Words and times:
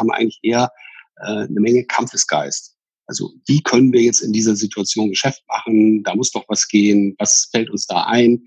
haben 0.00 0.10
eigentlich 0.10 0.40
eher 0.42 0.70
äh, 1.16 1.44
eine 1.44 1.60
Menge 1.60 1.84
Kampfesgeist. 1.84 2.76
Also 3.06 3.32
wie 3.46 3.60
können 3.62 3.92
wir 3.92 4.02
jetzt 4.02 4.20
in 4.20 4.32
dieser 4.32 4.56
Situation 4.56 5.10
Geschäft 5.10 5.42
machen? 5.48 6.02
Da 6.04 6.14
muss 6.14 6.30
doch 6.30 6.44
was 6.48 6.66
gehen. 6.68 7.14
Was 7.18 7.48
fällt 7.52 7.70
uns 7.70 7.86
da 7.86 8.04
ein? 8.04 8.44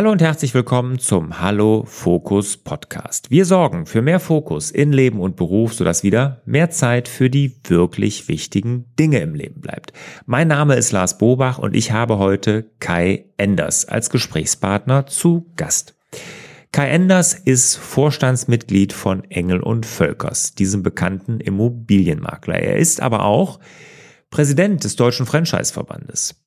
Hallo 0.00 0.12
und 0.12 0.22
herzlich 0.22 0.54
willkommen 0.54 0.98
zum 0.98 1.40
Hallo 1.42 1.84
Fokus 1.86 2.56
Podcast. 2.56 3.30
Wir 3.30 3.44
sorgen 3.44 3.84
für 3.84 4.00
mehr 4.00 4.18
Fokus 4.18 4.70
in 4.70 4.94
Leben 4.94 5.20
und 5.20 5.36
Beruf, 5.36 5.74
sodass 5.74 6.02
wieder 6.02 6.40
mehr 6.46 6.70
Zeit 6.70 7.06
für 7.06 7.28
die 7.28 7.54
wirklich 7.64 8.26
wichtigen 8.26 8.86
Dinge 8.98 9.18
im 9.18 9.34
Leben 9.34 9.60
bleibt. 9.60 9.92
Mein 10.24 10.48
Name 10.48 10.76
ist 10.76 10.92
Lars 10.92 11.18
Bobach 11.18 11.58
und 11.58 11.76
ich 11.76 11.92
habe 11.92 12.16
heute 12.16 12.70
Kai 12.78 13.26
Enders 13.36 13.84
als 13.84 14.08
Gesprächspartner 14.08 15.04
zu 15.04 15.52
Gast. 15.56 15.94
Kai 16.72 16.88
Enders 16.88 17.34
ist 17.34 17.76
Vorstandsmitglied 17.76 18.94
von 18.94 19.24
Engel 19.24 19.60
und 19.60 19.84
Völkers, 19.84 20.54
diesem 20.54 20.82
bekannten 20.82 21.40
Immobilienmakler. 21.40 22.58
Er 22.58 22.78
ist 22.78 23.02
aber 23.02 23.26
auch 23.26 23.60
Präsident 24.30 24.82
des 24.82 24.96
Deutschen 24.96 25.26
Franchise-Verbandes. 25.26 26.42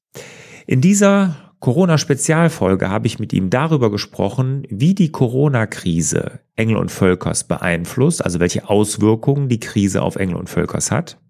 In 0.66 0.82
dieser 0.82 1.43
Corona-Spezialfolge 1.64 2.90
habe 2.90 3.08
ich 3.08 3.20
mit 3.20 3.32
ihm 3.32 3.50
darüber 3.50 3.90
gesprochen, 3.90 4.68
wie 4.70 4.94
die 4.94 5.14
Corona-Krise 5.14 6.42
Engel 6.58 6.76
und 6.76 6.92
Völkers 6.92 7.46
beeinflusst, 7.46 8.22
also 8.22 8.42
welche 8.42 8.70
Auswirkungen 8.70 9.48
die 9.48 9.62
Krise 9.62 10.02
auf 10.02 10.18
Engel 10.18 10.36
und 10.36 10.50
Völkers 10.50 10.92
hat, 10.92 11.22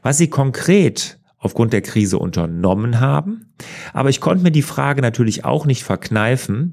was 0.00 0.16
sie 0.16 0.28
konkret 0.30 1.20
aufgrund 1.36 1.74
der 1.74 1.82
Krise 1.82 2.16
unternommen 2.16 2.98
haben. 2.98 3.52
Aber 3.92 4.08
ich 4.08 4.22
konnte 4.22 4.42
mir 4.42 4.52
die 4.52 4.62
Frage 4.62 5.02
natürlich 5.02 5.44
auch 5.44 5.66
nicht 5.66 5.82
verkneifen, 5.82 6.72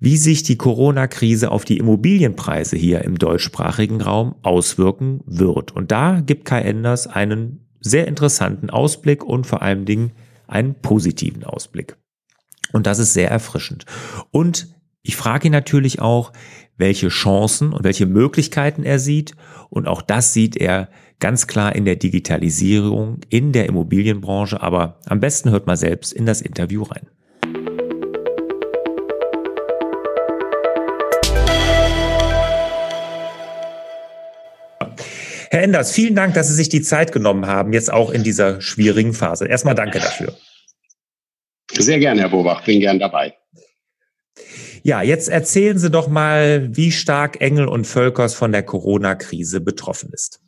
wie 0.00 0.16
sich 0.16 0.42
die 0.42 0.58
Corona-Krise 0.58 1.52
auf 1.52 1.64
die 1.64 1.78
Immobilienpreise 1.78 2.76
hier 2.76 3.02
im 3.02 3.16
deutschsprachigen 3.16 4.00
Raum 4.00 4.34
auswirken 4.42 5.20
wird. 5.24 5.70
Und 5.70 5.92
da 5.92 6.20
gibt 6.20 6.46
Kai 6.46 6.62
Enders 6.62 7.06
einen 7.06 7.64
sehr 7.78 8.08
interessanten 8.08 8.70
Ausblick 8.70 9.22
und 9.22 9.46
vor 9.46 9.62
allen 9.62 9.84
Dingen 9.84 10.10
einen 10.48 10.74
positiven 10.74 11.44
Ausblick. 11.44 11.96
Und 12.74 12.88
das 12.88 12.98
ist 12.98 13.12
sehr 13.12 13.30
erfrischend. 13.30 13.86
Und 14.32 14.74
ich 15.02 15.14
frage 15.14 15.46
ihn 15.46 15.52
natürlich 15.52 16.00
auch, 16.00 16.32
welche 16.76 17.08
Chancen 17.08 17.72
und 17.72 17.84
welche 17.84 18.04
Möglichkeiten 18.04 18.82
er 18.82 18.98
sieht. 18.98 19.36
Und 19.70 19.86
auch 19.86 20.02
das 20.02 20.32
sieht 20.32 20.56
er 20.56 20.88
ganz 21.20 21.46
klar 21.46 21.76
in 21.76 21.84
der 21.84 21.94
Digitalisierung, 21.94 23.20
in 23.28 23.52
der 23.52 23.66
Immobilienbranche. 23.66 24.60
Aber 24.60 24.98
am 25.06 25.20
besten 25.20 25.52
hört 25.52 25.68
mal 25.68 25.76
selbst 25.76 26.12
in 26.12 26.26
das 26.26 26.40
Interview 26.40 26.82
rein. 26.82 27.06
Herr 35.50 35.62
Enders, 35.62 35.92
vielen 35.92 36.16
Dank, 36.16 36.34
dass 36.34 36.48
Sie 36.48 36.54
sich 36.54 36.70
die 36.70 36.82
Zeit 36.82 37.12
genommen 37.12 37.46
haben, 37.46 37.72
jetzt 37.72 37.92
auch 37.92 38.10
in 38.10 38.24
dieser 38.24 38.60
schwierigen 38.60 39.14
Phase. 39.14 39.46
Erstmal 39.46 39.76
danke 39.76 40.00
dafür. 40.00 40.34
Sehr 41.78 41.98
gerne, 41.98 42.20
Herr 42.22 42.28
Bobach, 42.28 42.64
bin 42.64 42.80
gern 42.80 42.98
dabei. 42.98 43.34
Ja, 44.82 45.02
jetzt 45.02 45.28
erzählen 45.28 45.78
Sie 45.78 45.90
doch 45.90 46.08
mal, 46.08 46.68
wie 46.76 46.92
stark 46.92 47.40
Engel 47.40 47.68
und 47.68 47.86
Völkers 47.86 48.34
von 48.34 48.52
der 48.52 48.62
Corona-Krise 48.62 49.60
betroffen 49.60 50.10
ist. 50.12 50.40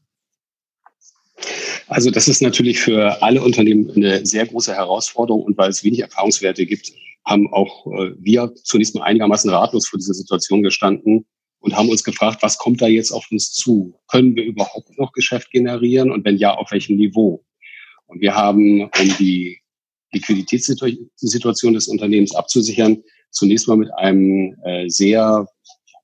Also 1.88 2.10
das 2.10 2.28
ist 2.28 2.42
natürlich 2.42 2.80
für 2.80 3.22
alle 3.22 3.42
Unternehmen 3.42 3.90
eine 3.94 4.26
sehr 4.26 4.46
große 4.46 4.74
Herausforderung 4.74 5.42
und 5.42 5.56
weil 5.56 5.70
es 5.70 5.84
wenig 5.84 6.00
Erfahrungswerte 6.00 6.66
gibt, 6.66 6.92
haben 7.24 7.52
auch 7.52 7.86
äh, 7.86 8.12
wir 8.18 8.52
zunächst 8.54 8.94
mal 8.94 9.04
einigermaßen 9.04 9.50
ratlos 9.50 9.88
vor 9.88 9.98
dieser 9.98 10.14
Situation 10.14 10.62
gestanden 10.62 11.26
und 11.60 11.76
haben 11.76 11.88
uns 11.88 12.04
gefragt, 12.04 12.42
was 12.42 12.58
kommt 12.58 12.82
da 12.82 12.86
jetzt 12.86 13.12
auf 13.12 13.26
uns 13.30 13.52
zu? 13.52 13.98
Können 14.08 14.36
wir 14.36 14.44
überhaupt 14.44 14.98
noch 14.98 15.12
Geschäft 15.12 15.50
generieren 15.50 16.10
und 16.10 16.24
wenn 16.24 16.36
ja, 16.36 16.54
auf 16.54 16.70
welchem 16.72 16.96
Niveau? 16.96 17.44
Und 18.06 18.20
wir 18.20 18.34
haben, 18.34 18.82
um 18.82 19.16
die 19.18 19.60
Liquiditätssituation 20.16 21.74
des 21.74 21.88
Unternehmens 21.88 22.34
abzusichern, 22.34 23.02
zunächst 23.30 23.68
mal 23.68 23.76
mit 23.76 23.90
einem 23.96 24.56
äh, 24.64 24.88
sehr 24.88 25.46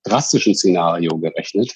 drastischen 0.05 0.55
Szenario 0.55 1.19
gerechnet. 1.19 1.75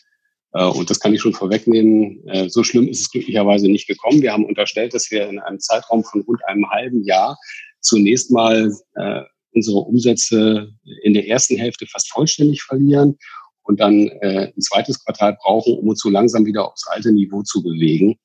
Äh, 0.53 0.65
und 0.65 0.91
das 0.91 1.01
kann 1.01 1.15
ich 1.15 1.21
schon 1.21 1.35
vorwegnehmen. 1.35 2.27
Äh, 2.29 2.49
so 2.49 2.63
schlimm 2.63 2.89
ist 2.89 3.01
es 3.01 3.11
glücklicherweise 3.11 3.69
nicht 3.69 3.87
gekommen. 3.87 4.23
Wir 4.23 4.33
haben 4.33 4.45
unterstellt, 4.45 4.95
dass 4.95 5.11
wir 5.11 5.29
in 5.29 5.39
einem 5.39 5.61
Zeitraum 5.61 6.05
von 6.05 6.23
rund 6.23 6.45
einem 6.47 6.69
halben 6.71 7.05
Jahr 7.05 7.39
zunächst 7.81 8.31
mal 8.31 8.73
äh, 8.95 9.23
unsere 9.53 9.79
Umsätze 9.79 10.71
in 11.03 11.15
der 11.15 11.27
ersten 11.29 11.57
Hälfte 11.57 11.87
fast 11.87 12.11
vollständig 12.11 12.63
verlieren 12.63 13.17
und 13.63 13.81
dann 13.81 14.09
äh, 14.21 14.53
ein 14.55 14.61
zweites 14.61 15.03
Quartal 15.03 15.37
brauchen, 15.41 15.79
um 15.79 15.89
uns 15.89 16.01
so 16.01 16.11
langsam 16.11 16.45
wieder 16.45 16.71
aufs 16.71 16.87
alte 16.89 17.13
Niveau 17.13 17.43
zu 17.43 17.63
bewegen. 17.63 18.19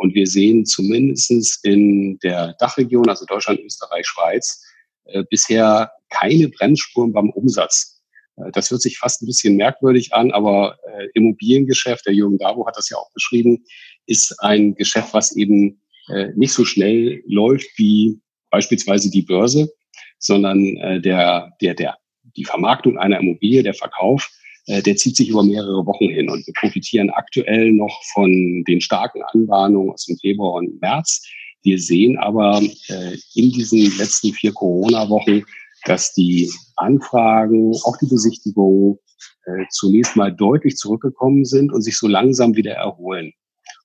Und 0.00 0.14
wir 0.14 0.26
sehen 0.26 0.64
zumindest 0.64 1.62
in 1.62 2.18
der 2.20 2.54
Dachregion, 2.58 3.06
also 3.10 3.26
Deutschland, 3.26 3.60
Österreich, 3.60 4.06
Schweiz, 4.06 4.64
äh, 5.04 5.24
bisher 5.28 5.92
keine 6.08 6.48
Bremsspuren 6.48 7.12
beim 7.12 7.28
Umsatz. 7.28 8.00
Äh, 8.38 8.50
das 8.52 8.70
hört 8.70 8.80
sich 8.80 8.96
fast 8.96 9.20
ein 9.20 9.26
bisschen 9.26 9.56
merkwürdig 9.56 10.14
an, 10.14 10.30
aber 10.30 10.78
äh, 10.88 11.08
Immobiliengeschäft, 11.12 12.06
der 12.06 12.14
Jürgen 12.14 12.38
Davo 12.38 12.66
hat 12.66 12.78
das 12.78 12.88
ja 12.88 12.96
auch 12.96 13.12
beschrieben, 13.12 13.62
ist 14.06 14.34
ein 14.40 14.74
Geschäft, 14.74 15.12
was 15.12 15.36
eben 15.36 15.82
äh, 16.08 16.28
nicht 16.34 16.54
so 16.54 16.64
schnell 16.64 17.22
läuft 17.26 17.68
wie 17.76 18.22
beispielsweise 18.50 19.10
die 19.10 19.22
Börse, 19.22 19.70
sondern 20.18 21.02
der, 21.02 21.52
der, 21.60 21.74
der, 21.74 21.98
die 22.36 22.44
Vermarktung 22.44 22.98
einer 22.98 23.20
Immobilie, 23.20 23.62
der 23.62 23.74
Verkauf, 23.74 24.30
der 24.66 24.96
zieht 24.96 25.16
sich 25.16 25.28
über 25.28 25.42
mehrere 25.42 25.84
Wochen 25.86 26.08
hin. 26.08 26.30
Und 26.30 26.46
wir 26.46 26.54
profitieren 26.60 27.10
aktuell 27.10 27.72
noch 27.72 28.00
von 28.12 28.64
den 28.68 28.80
starken 28.80 29.22
Anbahnungen 29.32 29.90
aus 29.90 30.04
dem 30.06 30.16
Februar 30.18 30.54
und 30.54 30.80
März. 30.80 31.22
Wir 31.62 31.78
sehen 31.78 32.18
aber 32.18 32.60
äh, 32.88 33.16
in 33.34 33.50
diesen 33.50 33.80
letzten 33.98 34.32
vier 34.32 34.52
Corona-Wochen, 34.52 35.44
dass 35.84 36.12
die 36.14 36.50
Anfragen, 36.76 37.72
auch 37.84 37.96
die 37.98 38.06
Besichtigungen 38.06 38.98
äh, 39.44 39.64
zunächst 39.70 40.16
mal 40.16 40.34
deutlich 40.34 40.76
zurückgekommen 40.76 41.44
sind 41.44 41.72
und 41.72 41.82
sich 41.82 41.96
so 41.96 42.06
langsam 42.06 42.54
wieder 42.56 42.72
erholen. 42.72 43.32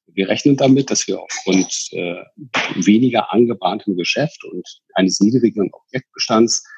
Wir 0.07 0.29
rechnen 0.29 0.55
damit, 0.55 0.89
dass 0.89 1.07
wir 1.07 1.21
aufgrund 1.21 1.89
äh, 1.91 2.23
weniger 2.75 3.33
angebahntem 3.33 3.97
Geschäft 3.97 4.43
und 4.45 4.63
eines 4.93 5.19
niedrigeren 5.19 5.69
Objektbestands 5.73 6.63
äh, 6.63 6.74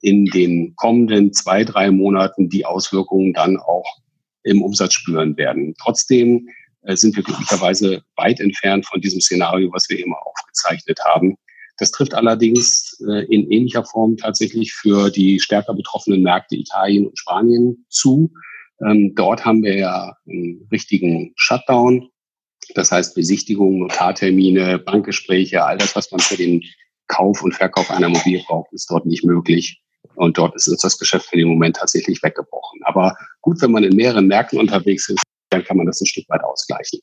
in 0.00 0.24
den 0.26 0.74
kommenden 0.76 1.32
zwei, 1.32 1.64
drei 1.64 1.90
Monaten 1.90 2.48
die 2.48 2.64
Auswirkungen 2.64 3.32
dann 3.32 3.56
auch 3.56 4.00
im 4.42 4.62
Umsatz 4.62 4.94
spüren 4.94 5.36
werden. 5.36 5.74
Trotzdem 5.80 6.48
äh, 6.82 6.96
sind 6.96 7.16
wir 7.16 7.22
glücklicherweise 7.22 8.02
weit 8.16 8.40
entfernt 8.40 8.86
von 8.86 9.00
diesem 9.00 9.20
Szenario, 9.20 9.70
was 9.72 9.88
wir 9.88 9.98
immer 9.98 10.16
aufgezeichnet 10.26 10.98
haben. 11.04 11.36
Das 11.78 11.90
trifft 11.90 12.14
allerdings 12.14 12.98
äh, 13.08 13.24
in 13.26 13.50
ähnlicher 13.50 13.84
Form 13.84 14.16
tatsächlich 14.16 14.72
für 14.72 15.10
die 15.10 15.40
stärker 15.40 15.74
betroffenen 15.74 16.22
Märkte 16.22 16.56
Italien 16.56 17.06
und 17.06 17.18
Spanien 17.18 17.84
zu. 17.88 18.30
Ähm, 18.86 19.14
dort 19.14 19.44
haben 19.44 19.62
wir 19.62 19.76
ja 19.76 20.14
einen 20.28 20.66
richtigen 20.70 21.32
Shutdown. 21.36 22.08
Das 22.74 22.92
heißt 22.92 23.14
Besichtigungen, 23.14 23.80
Notartermine, 23.80 24.78
Bankgespräche, 24.78 25.64
all 25.64 25.78
das, 25.78 25.96
was 25.96 26.10
man 26.10 26.20
für 26.20 26.36
den 26.36 26.62
Kauf 27.10 27.42
und 27.42 27.54
Verkauf 27.54 27.90
einer 27.90 28.06
Immobilie 28.06 28.42
ist 28.70 28.90
dort 28.90 29.04
nicht 29.04 29.24
möglich. 29.24 29.82
Und 30.14 30.38
dort 30.38 30.54
ist 30.54 30.68
uns 30.68 30.80
das 30.80 30.98
Geschäft 30.98 31.26
für 31.26 31.36
den 31.36 31.48
Moment 31.48 31.76
tatsächlich 31.76 32.22
weggebrochen. 32.22 32.80
Aber 32.84 33.16
gut, 33.40 33.60
wenn 33.60 33.72
man 33.72 33.84
in 33.84 33.96
mehreren 33.96 34.26
Märkten 34.26 34.58
unterwegs 34.58 35.08
ist, 35.08 35.22
dann 35.50 35.64
kann 35.64 35.76
man 35.76 35.86
das 35.86 36.00
ein 36.00 36.06
Stück 36.06 36.28
weit 36.28 36.42
ausgleichen. 36.44 37.00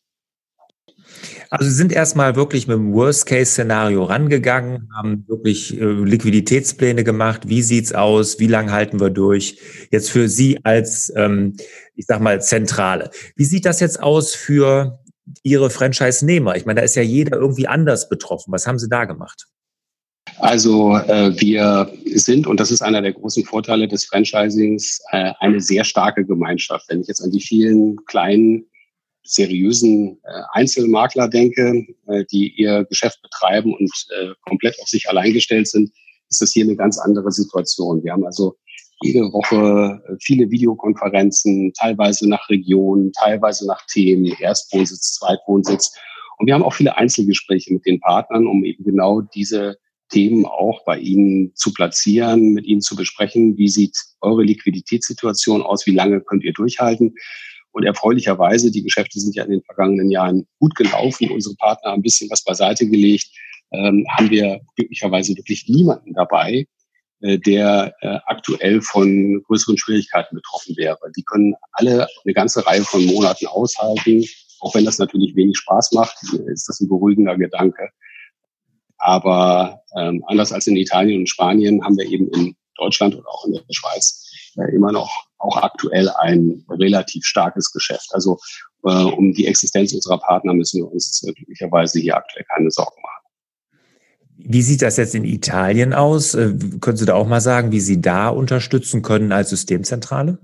Also 1.50 1.66
Sie 1.66 1.75
sind 1.75 1.91
erstmal 1.91 2.35
wirklich 2.35 2.68
mit 2.68 2.78
dem 2.78 2.94
Worst-Case-Szenario 2.94 4.03
rangegangen, 4.03 4.90
haben 4.95 5.25
wirklich 5.28 5.79
äh, 5.79 5.84
Liquiditätspläne 5.84 7.03
gemacht. 7.03 7.47
Wie 7.47 7.62
sieht's 7.62 7.94
aus? 7.94 8.39
Wie 8.39 8.48
lange 8.48 8.71
halten 8.71 9.00
wir 9.00 9.10
durch? 9.10 9.60
Jetzt 9.92 10.12
für 10.12 10.27
Sie 10.27 10.60
als, 10.63 11.12
ähm, 11.15 11.56
ich 11.95 12.06
sag 12.06 12.21
mal, 12.21 12.42
Zentrale. 12.42 13.12
Wie 13.36 13.45
sieht 13.45 13.65
das 13.65 13.80
jetzt 13.80 14.01
aus 14.01 14.36
für 14.36 15.00
Ihre 15.44 15.69
Franchise-Nehmer? 15.69 16.56
Ich 16.56 16.65
meine, 16.65 16.81
da 16.81 16.86
ist 16.86 16.95
ja 16.95 17.03
jeder 17.03 17.38
irgendwie 17.38 17.68
anders 17.68 18.10
betroffen. 18.10 18.51
Was 18.51 18.68
haben 18.68 18.80
Sie 18.80 18.89
da 18.89 19.06
gemacht? 19.06 19.48
Also 20.39 20.95
äh, 20.95 21.39
wir 21.39 21.91
sind, 22.06 22.47
und 22.47 22.59
das 22.59 22.71
ist 22.71 22.81
einer 22.81 23.01
der 23.01 23.13
großen 23.13 23.44
Vorteile 23.45 23.88
des 23.88 24.06
Franchisings, 24.06 25.01
äh, 25.12 25.33
eine 25.39 25.59
sehr 25.62 25.83
starke 25.83 26.25
Gemeinschaft. 26.25 26.85
Wenn 26.89 27.01
ich 27.01 27.07
jetzt 27.07 27.21
an 27.21 27.31
die 27.31 27.41
vielen 27.41 27.97
kleinen, 28.06 28.65
seriösen 29.24 30.19
äh, 30.24 30.41
Einzelmakler 30.53 31.27
denke, 31.27 31.85
äh, 32.07 32.24
die 32.31 32.53
ihr 32.56 32.85
Geschäft 32.85 33.21
betreiben 33.21 33.74
und 33.74 33.91
äh, 34.19 34.29
komplett 34.41 34.79
auf 34.81 34.88
sich 34.88 35.09
allein 35.09 35.33
gestellt 35.33 35.68
sind, 35.68 35.91
ist 36.29 36.41
das 36.41 36.51
hier 36.51 36.65
eine 36.65 36.75
ganz 36.75 36.97
andere 36.97 37.31
Situation. 37.31 38.03
Wir 38.03 38.13
haben 38.13 38.25
also 38.25 38.56
jede 39.01 39.31
Woche 39.31 40.01
äh, 40.07 40.15
viele 40.21 40.50
Videokonferenzen, 40.50 41.74
teilweise 41.74 42.27
nach 42.29 42.50
Region, 42.50 43.12
teilweise 43.19 43.68
nach 43.68 43.85
Themen, 43.88 44.33
Erstwohnsitz, 44.39 45.15
Zweitwohnsitz. 45.15 45.91
Und 46.38 46.47
wir 46.47 46.53
haben 46.53 46.63
auch 46.63 46.74
viele 46.74 46.95
Einzelgespräche 46.97 47.74
mit 47.74 47.85
den 47.85 48.00
Partnern, 48.00 48.47
um 48.47 48.63
eben 48.63 48.83
genau 48.83 49.21
diese 49.21 49.77
Themen 50.09 50.45
auch 50.45 50.83
bei 50.86 50.98
Ihnen 51.00 51.54
zu 51.56 51.74
platzieren, 51.74 52.54
mit 52.54 52.65
Ihnen 52.65 52.81
zu 52.81 52.95
besprechen. 52.95 53.57
Wie 53.57 53.68
sieht 53.68 53.98
eure 54.21 54.44
Liquiditätssituation 54.44 55.62
aus? 55.62 55.86
Wie 55.86 55.95
lange 55.95 56.21
könnt 56.21 56.44
ihr 56.44 56.54
durchhalten? 56.54 57.13
Und 57.71 57.83
erfreulicherweise, 57.83 58.71
die 58.71 58.83
Geschäfte 58.83 59.19
sind 59.19 59.36
ja 59.36 59.44
in 59.44 59.51
den 59.51 59.62
vergangenen 59.62 60.09
Jahren 60.09 60.48
gut 60.59 60.74
gelaufen. 60.75 61.30
Unsere 61.30 61.56
Partner 61.56 61.92
haben 61.92 62.00
ein 62.00 62.04
bisschen 62.04 62.30
was 62.30 62.44
beiseite 62.44 62.88
gelegt. 62.88 63.27
Ähm, 63.71 64.06
haben 64.09 64.30
wir 64.30 64.62
glücklicherweise 64.75 65.36
wirklich 65.36 65.68
niemanden 65.68 66.13
dabei, 66.13 66.65
äh, 67.19 67.38
der 67.38 67.94
äh, 68.01 68.18
aktuell 68.25 68.81
von 68.81 69.44
größeren 69.44 69.77
Schwierigkeiten 69.77 70.36
betroffen 70.36 70.75
wäre. 70.77 70.98
Die 71.15 71.24
können 71.24 71.53
alle 71.74 72.07
eine 72.24 72.33
ganze 72.33 72.65
Reihe 72.65 72.83
von 72.83 73.06
Monaten 73.06 73.45
aushalten. 73.48 74.24
Auch 74.60 74.74
wenn 74.74 74.86
das 74.86 74.98
natürlich 74.98 75.36
wenig 75.36 75.57
Spaß 75.57 75.92
macht, 75.92 76.18
ist 76.48 76.68
das 76.68 76.80
ein 76.80 76.88
beruhigender 76.88 77.38
Gedanke. 77.38 77.89
Aber 78.97 79.81
ähm, 79.95 80.23
anders 80.27 80.51
als 80.51 80.67
in 80.67 80.75
Italien 80.75 81.21
und 81.21 81.29
Spanien 81.29 81.83
haben 81.83 81.97
wir 81.97 82.05
eben 82.05 82.29
in 82.29 82.55
Deutschland 82.77 83.15
oder 83.15 83.27
auch 83.29 83.45
in 83.45 83.53
der 83.53 83.63
Schweiz 83.71 84.25
äh, 84.57 84.75
immer 84.75 84.91
noch 84.91 85.27
auch 85.39 85.57
aktuell 85.57 86.09
ein 86.09 86.65
relativ 86.69 87.25
starkes 87.25 87.71
Geschäft. 87.71 88.09
Also 88.11 88.39
äh, 88.83 88.89
um 88.89 89.33
die 89.33 89.47
Existenz 89.47 89.94
unserer 89.94 90.19
Partner 90.19 90.53
müssen 90.53 90.81
wir 90.81 90.91
uns 90.91 91.23
äh, 91.23 91.33
glücklicherweise 91.33 91.99
hier 91.99 92.17
aktuell 92.17 92.45
keine 92.53 92.71
Sorgen 92.71 93.01
machen. 93.01 93.17
Wie 94.39 94.61
sieht 94.61 94.81
das 94.81 94.97
jetzt 94.97 95.15
in 95.15 95.25
Italien 95.25 95.93
aus? 95.93 96.35
Äh, 96.35 96.53
können 96.79 96.97
Sie 96.97 97.05
da 97.05 97.15
auch 97.15 97.27
mal 97.27 97.41
sagen, 97.41 97.71
wie 97.71 97.79
Sie 97.79 98.01
da 98.01 98.29
unterstützen 98.29 99.01
können 99.01 99.31
als 99.31 99.50
Systemzentrale? 99.50 100.39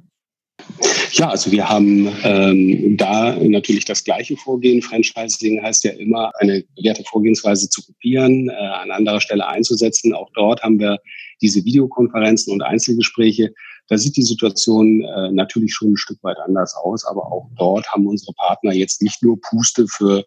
Ja, 1.13 1.29
also 1.29 1.51
wir 1.51 1.69
haben 1.69 2.11
ähm, 2.23 2.97
da 2.97 3.35
natürlich 3.35 3.85
das 3.85 4.03
gleiche 4.03 4.35
Vorgehen. 4.35 4.81
Franchising 4.81 5.61
heißt 5.61 5.83
ja 5.83 5.91
immer, 5.91 6.31
eine 6.39 6.63
bewährte 6.75 7.03
Vorgehensweise 7.03 7.69
zu 7.69 7.85
kopieren, 7.85 8.49
äh, 8.49 8.53
an 8.53 8.91
anderer 8.91 9.21
Stelle 9.21 9.47
einzusetzen. 9.47 10.13
Auch 10.13 10.29
dort 10.33 10.63
haben 10.63 10.79
wir 10.79 10.97
diese 11.41 11.63
Videokonferenzen 11.63 12.51
und 12.51 12.63
Einzelgespräche. 12.63 13.53
Da 13.89 13.97
sieht 13.97 14.17
die 14.17 14.23
Situation 14.23 15.03
äh, 15.03 15.31
natürlich 15.31 15.73
schon 15.73 15.91
ein 15.91 15.97
Stück 15.97 16.17
weit 16.23 16.37
anders 16.39 16.73
aus, 16.75 17.05
aber 17.05 17.31
auch 17.31 17.47
dort 17.57 17.87
haben 17.91 18.07
unsere 18.07 18.33
Partner 18.33 18.73
jetzt 18.73 19.01
nicht 19.01 19.21
nur 19.21 19.39
Puste 19.39 19.85
für 19.87 20.25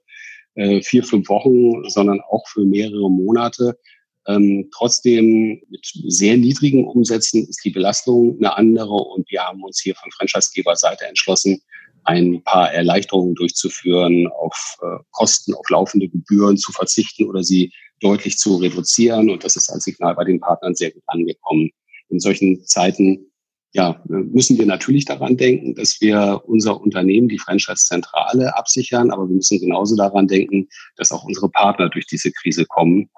äh, 0.54 0.80
vier, 0.82 1.02
fünf 1.02 1.28
Wochen, 1.28 1.88
sondern 1.88 2.20
auch 2.20 2.46
für 2.48 2.64
mehrere 2.64 3.10
Monate 3.10 3.76
ähm, 4.26 4.68
trotzdem 4.72 5.62
mit 5.68 5.86
sehr 6.08 6.36
niedrigen 6.36 6.86
Umsätzen 6.86 7.46
ist 7.48 7.64
die 7.64 7.70
Belastung 7.70 8.36
eine 8.38 8.56
andere 8.56 8.94
und 8.94 9.30
wir 9.30 9.42
haben 9.42 9.62
uns 9.62 9.80
hier 9.80 9.94
von 9.94 10.10
Franchisegeber-Seite 10.12 11.06
entschlossen, 11.06 11.60
ein 12.04 12.42
paar 12.42 12.72
Erleichterungen 12.72 13.34
durchzuführen, 13.34 14.26
auf 14.28 14.78
äh, 14.82 14.98
Kosten, 15.10 15.54
auf 15.54 15.68
laufende 15.68 16.08
Gebühren 16.08 16.56
zu 16.56 16.72
verzichten 16.72 17.24
oder 17.24 17.42
sie 17.42 17.72
deutlich 18.00 18.36
zu 18.38 18.56
reduzieren. 18.56 19.30
Und 19.30 19.44
das 19.44 19.56
ist 19.56 19.70
als 19.70 19.84
Signal 19.84 20.14
bei 20.14 20.24
den 20.24 20.40
Partnern 20.40 20.74
sehr 20.74 20.92
gut 20.92 21.02
angekommen. 21.06 21.70
In 22.08 22.20
solchen 22.20 22.64
Zeiten 22.64 23.32
ja, 23.72 24.00
müssen 24.08 24.56
wir 24.56 24.66
natürlich 24.66 25.04
daran 25.04 25.36
denken, 25.36 25.74
dass 25.74 26.00
wir 26.00 26.42
unser 26.46 26.80
Unternehmen, 26.80 27.28
die 27.28 27.38
Franchise-Zentrale, 27.38 28.56
absichern, 28.56 29.10
aber 29.10 29.28
wir 29.28 29.34
müssen 29.34 29.60
genauso 29.60 29.96
daran 29.96 30.28
denken, 30.28 30.68
dass 30.96 31.12
auch 31.12 31.24
unsere 31.24 31.50
Partner 31.50 31.90
durch 31.90 32.06
diese 32.06 32.32
Krise 32.32 32.64
kommen 32.64 33.10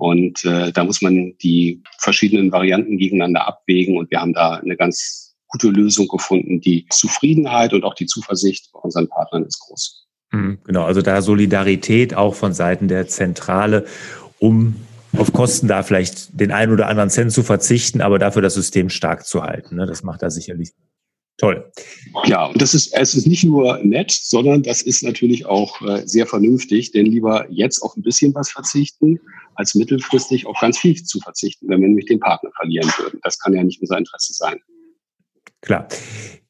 und 0.00 0.46
äh, 0.46 0.72
da 0.72 0.82
muss 0.82 1.02
man 1.02 1.36
die 1.42 1.82
verschiedenen 1.98 2.50
Varianten 2.50 2.96
gegeneinander 2.96 3.46
abwägen. 3.46 3.98
Und 3.98 4.10
wir 4.10 4.22
haben 4.22 4.32
da 4.32 4.54
eine 4.54 4.74
ganz 4.74 5.36
gute 5.46 5.68
Lösung 5.68 6.08
gefunden. 6.08 6.62
Die 6.62 6.86
Zufriedenheit 6.88 7.74
und 7.74 7.84
auch 7.84 7.92
die 7.92 8.06
Zuversicht 8.06 8.72
bei 8.72 8.80
unseren 8.80 9.08
Partnern 9.08 9.44
ist 9.44 9.60
groß. 9.60 10.06
Mhm, 10.32 10.58
genau, 10.64 10.84
also 10.84 11.02
da 11.02 11.20
Solidarität 11.20 12.14
auch 12.14 12.34
von 12.34 12.54
Seiten 12.54 12.88
der 12.88 13.08
Zentrale, 13.08 13.84
um 14.38 14.76
auf 15.18 15.34
Kosten 15.34 15.68
da 15.68 15.82
vielleicht 15.82 16.40
den 16.40 16.50
einen 16.50 16.72
oder 16.72 16.86
anderen 16.86 17.10
Cent 17.10 17.32
zu 17.32 17.42
verzichten, 17.42 18.00
aber 18.00 18.18
dafür 18.18 18.40
das 18.40 18.54
System 18.54 18.88
stark 18.88 19.26
zu 19.26 19.42
halten. 19.42 19.76
Ne? 19.76 19.84
Das 19.84 20.02
macht 20.02 20.22
da 20.22 20.30
sicherlich 20.30 20.70
toll. 21.40 21.70
Ja, 22.26 22.46
und 22.46 22.60
das 22.60 22.74
ist, 22.74 22.92
es 22.94 23.14
ist 23.14 23.26
nicht 23.26 23.44
nur 23.44 23.78
nett, 23.78 24.10
sondern 24.10 24.62
das 24.62 24.82
ist 24.82 25.02
natürlich 25.02 25.46
auch 25.46 25.80
äh, 25.82 26.06
sehr 26.06 26.26
vernünftig, 26.26 26.92
denn 26.92 27.06
lieber 27.06 27.46
jetzt 27.50 27.80
auf 27.80 27.96
ein 27.96 28.02
bisschen 28.02 28.34
was 28.34 28.50
verzichten, 28.50 29.18
als 29.54 29.74
mittelfristig 29.74 30.46
auf 30.46 30.58
ganz 30.60 30.78
viel 30.78 31.02
zu 31.02 31.18
verzichten, 31.20 31.68
wenn 31.68 31.80
wir 31.80 31.88
nämlich 31.88 32.06
den 32.06 32.20
Partner 32.20 32.50
verlieren 32.56 32.90
würden. 32.98 33.20
Das 33.22 33.38
kann 33.38 33.54
ja 33.54 33.64
nicht 33.64 33.80
unser 33.80 33.98
Interesse 33.98 34.32
sein. 34.34 34.60
Klar. 35.62 35.88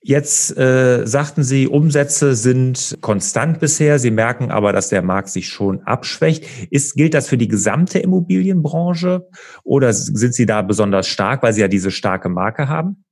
Jetzt 0.02 0.56
äh, 0.56 1.06
sagten 1.06 1.42
Sie, 1.42 1.68
Umsätze 1.68 2.34
sind 2.34 2.96
konstant 3.02 3.60
bisher. 3.60 3.98
Sie 3.98 4.10
merken 4.10 4.50
aber, 4.50 4.72
dass 4.72 4.88
der 4.88 5.02
Markt 5.02 5.28
sich 5.28 5.48
schon 5.48 5.82
abschwächt. 5.82 6.46
Ist, 6.70 6.94
gilt 6.94 7.12
das 7.12 7.28
für 7.28 7.36
die 7.36 7.48
gesamte 7.48 7.98
Immobilienbranche 7.98 9.28
oder 9.62 9.92
sind 9.92 10.34
Sie 10.34 10.46
da 10.46 10.62
besonders 10.62 11.06
stark, 11.06 11.42
weil 11.42 11.52
Sie 11.52 11.60
ja 11.60 11.68
diese 11.68 11.90
starke 11.90 12.30
Marke 12.30 12.68
haben? 12.68 13.04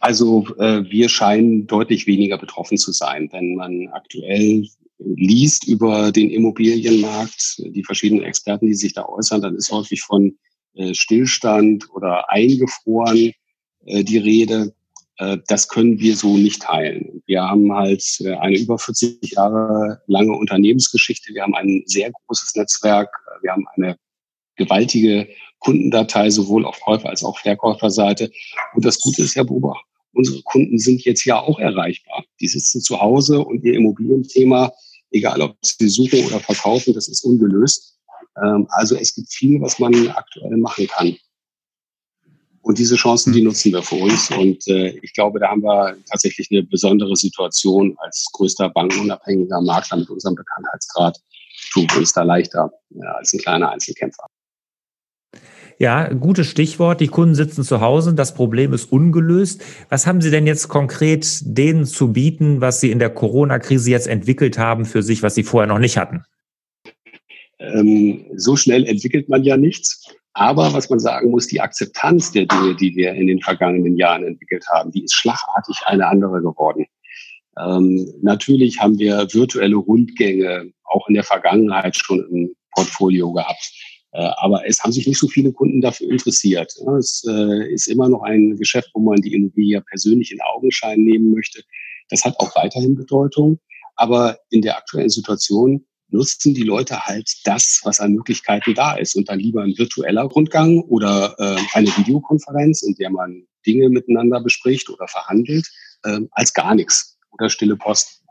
Also 0.00 0.46
äh, 0.58 0.84
wir 0.90 1.08
scheinen 1.08 1.66
deutlich 1.66 2.06
weniger 2.06 2.38
betroffen 2.38 2.76
zu 2.76 2.92
sein, 2.92 3.28
wenn 3.32 3.54
man 3.54 3.88
aktuell 3.92 4.66
liest 4.98 5.66
über 5.66 6.12
den 6.12 6.30
Immobilienmarkt, 6.30 7.58
die 7.58 7.84
verschiedenen 7.84 8.24
Experten, 8.24 8.66
die 8.66 8.74
sich 8.74 8.92
da 8.92 9.04
äußern, 9.06 9.42
dann 9.42 9.56
ist 9.56 9.70
häufig 9.70 10.02
von 10.02 10.36
äh, 10.74 10.94
Stillstand 10.94 11.88
oder 11.92 12.30
eingefroren 12.30 13.32
äh, 13.84 14.04
die 14.04 14.18
Rede. 14.18 14.74
Äh, 15.18 15.38
das 15.46 15.68
können 15.68 15.98
wir 16.00 16.16
so 16.16 16.36
nicht 16.36 16.62
teilen. 16.62 17.22
Wir 17.26 17.42
haben 17.42 17.72
halt 17.72 18.04
eine 18.40 18.58
über 18.58 18.78
40 18.78 19.32
Jahre 19.32 20.00
lange 20.06 20.32
Unternehmensgeschichte. 20.32 21.34
Wir 21.34 21.42
haben 21.42 21.54
ein 21.54 21.82
sehr 21.86 22.10
großes 22.10 22.54
Netzwerk. 22.54 23.10
Wir 23.42 23.52
haben 23.52 23.66
eine 23.74 23.96
gewaltige 24.56 25.28
Kundendatei, 25.64 26.30
sowohl 26.30 26.64
auf 26.64 26.80
Käufer- 26.80 27.10
als 27.10 27.24
auch 27.24 27.38
Verkäuferseite. 27.38 28.30
Und 28.74 28.84
das 28.84 29.00
Gute 29.00 29.22
ist, 29.22 29.36
Herr 29.36 29.44
Buber, 29.44 29.80
unsere 30.12 30.42
Kunden 30.42 30.78
sind 30.78 31.04
jetzt 31.04 31.24
ja 31.24 31.40
auch 31.40 31.58
erreichbar. 31.58 32.24
Die 32.40 32.48
sitzen 32.48 32.80
zu 32.80 33.00
Hause 33.00 33.40
und 33.40 33.64
ihr 33.64 33.74
Immobilienthema 33.74 34.72
egal 35.12 35.40
ob 35.42 35.56
sie 35.62 35.88
suchen 35.88 36.24
oder 36.26 36.40
verkaufen, 36.40 36.94
das 36.94 37.08
ist 37.08 37.24
ungelöst. 37.24 37.98
Ähm, 38.42 38.66
also 38.70 38.96
es 38.96 39.14
gibt 39.14 39.32
viel, 39.32 39.60
was 39.60 39.78
man 39.78 40.08
aktuell 40.08 40.56
machen 40.56 40.86
kann. 40.88 41.16
Und 42.62 42.78
diese 42.78 42.94
Chancen, 42.94 43.32
die 43.32 43.42
nutzen 43.42 43.72
wir 43.72 43.82
für 43.82 43.96
uns. 43.96 44.30
Und 44.30 44.66
äh, 44.68 44.90
ich 45.02 45.12
glaube, 45.14 45.40
da 45.40 45.48
haben 45.48 45.62
wir 45.62 45.96
tatsächlich 46.08 46.48
eine 46.50 46.62
besondere 46.62 47.16
Situation 47.16 47.96
als 47.98 48.28
größter 48.32 48.70
bankenunabhängiger 48.70 49.60
Makler 49.60 49.98
mit 49.98 50.10
unserem 50.10 50.36
Bekanntheitsgrad. 50.36 51.18
Tun 51.72 51.86
wir 51.90 51.98
uns 51.98 52.12
da 52.12 52.22
leichter 52.22 52.70
ja, 52.90 53.12
als 53.12 53.32
ein 53.32 53.40
kleiner 53.40 53.70
Einzelkämpfer. 53.70 54.26
Ja, 55.78 56.12
gutes 56.12 56.46
Stichwort. 56.46 57.00
Die 57.00 57.08
Kunden 57.08 57.34
sitzen 57.34 57.64
zu 57.64 57.80
Hause. 57.80 58.14
Das 58.14 58.34
Problem 58.34 58.72
ist 58.72 58.92
ungelöst. 58.92 59.64
Was 59.88 60.06
haben 60.06 60.20
Sie 60.20 60.30
denn 60.30 60.46
jetzt 60.46 60.68
konkret 60.68 61.26
denen 61.42 61.86
zu 61.86 62.12
bieten, 62.12 62.60
was 62.60 62.80
Sie 62.80 62.90
in 62.90 62.98
der 62.98 63.10
Corona-Krise 63.10 63.90
jetzt 63.90 64.06
entwickelt 64.06 64.58
haben 64.58 64.84
für 64.84 65.02
sich, 65.02 65.22
was 65.22 65.34
Sie 65.34 65.42
vorher 65.42 65.66
noch 65.66 65.78
nicht 65.80 65.96
hatten? 65.96 66.24
Ähm, 67.58 68.26
so 68.36 68.56
schnell 68.56 68.84
entwickelt 68.86 69.28
man 69.28 69.42
ja 69.42 69.56
nichts. 69.56 70.06
Aber 70.34 70.72
was 70.72 70.88
man 70.88 70.98
sagen 70.98 71.30
muss, 71.30 71.46
die 71.46 71.60
Akzeptanz 71.60 72.32
der 72.32 72.46
Dinge, 72.46 72.74
die 72.74 72.94
wir 72.96 73.12
in 73.12 73.26
den 73.26 73.40
vergangenen 73.40 73.96
Jahren 73.96 74.24
entwickelt 74.24 74.64
haben, 74.72 74.90
die 74.90 75.04
ist 75.04 75.14
schlagartig 75.14 75.80
eine 75.84 76.06
andere 76.06 76.40
geworden. 76.40 76.86
Ähm, 77.58 78.08
natürlich 78.22 78.80
haben 78.80 78.98
wir 78.98 79.26
virtuelle 79.32 79.76
Rundgänge 79.76 80.72
auch 80.84 81.08
in 81.08 81.14
der 81.14 81.24
Vergangenheit 81.24 81.96
schon 81.96 82.26
im 82.30 82.54
Portfolio 82.74 83.32
gehabt. 83.32 83.72
Äh, 84.12 84.30
aber 84.36 84.66
es 84.66 84.82
haben 84.82 84.92
sich 84.92 85.06
nicht 85.06 85.18
so 85.18 85.26
viele 85.26 85.52
Kunden 85.52 85.80
dafür 85.80 86.10
interessiert. 86.10 86.72
Es 86.98 87.24
äh, 87.26 87.72
ist 87.72 87.86
immer 87.88 88.08
noch 88.08 88.22
ein 88.22 88.56
Geschäft, 88.56 88.90
wo 88.94 89.00
man 89.00 89.20
die 89.20 89.32
Immobilie 89.32 89.80
persönlich 89.80 90.32
in 90.32 90.40
Augenschein 90.42 91.00
nehmen 91.00 91.32
möchte. 91.32 91.62
Das 92.10 92.24
hat 92.24 92.38
auch 92.38 92.54
weiterhin 92.54 92.94
Bedeutung. 92.94 93.58
Aber 93.96 94.38
in 94.50 94.62
der 94.62 94.76
aktuellen 94.76 95.08
Situation 95.08 95.86
nutzen 96.08 96.52
die 96.52 96.62
Leute 96.62 97.06
halt 97.06 97.30
das, 97.44 97.80
was 97.84 98.00
an 98.00 98.12
Möglichkeiten 98.12 98.74
da 98.74 98.96
ist. 98.96 99.14
Und 99.14 99.30
dann 99.30 99.38
lieber 99.38 99.62
ein 99.62 99.76
virtueller 99.78 100.24
Rundgang 100.24 100.82
oder 100.82 101.34
äh, 101.38 101.56
eine 101.72 101.88
Videokonferenz, 101.88 102.82
in 102.82 102.94
der 102.96 103.10
man 103.10 103.46
Dinge 103.66 103.88
miteinander 103.88 104.42
bespricht 104.42 104.90
oder 104.90 105.06
verhandelt, 105.06 105.68
als 106.32 106.52
gar 106.52 106.74
nichts 106.74 107.16
oder 107.30 107.48
stille 107.48 107.76
Post. 107.76 108.24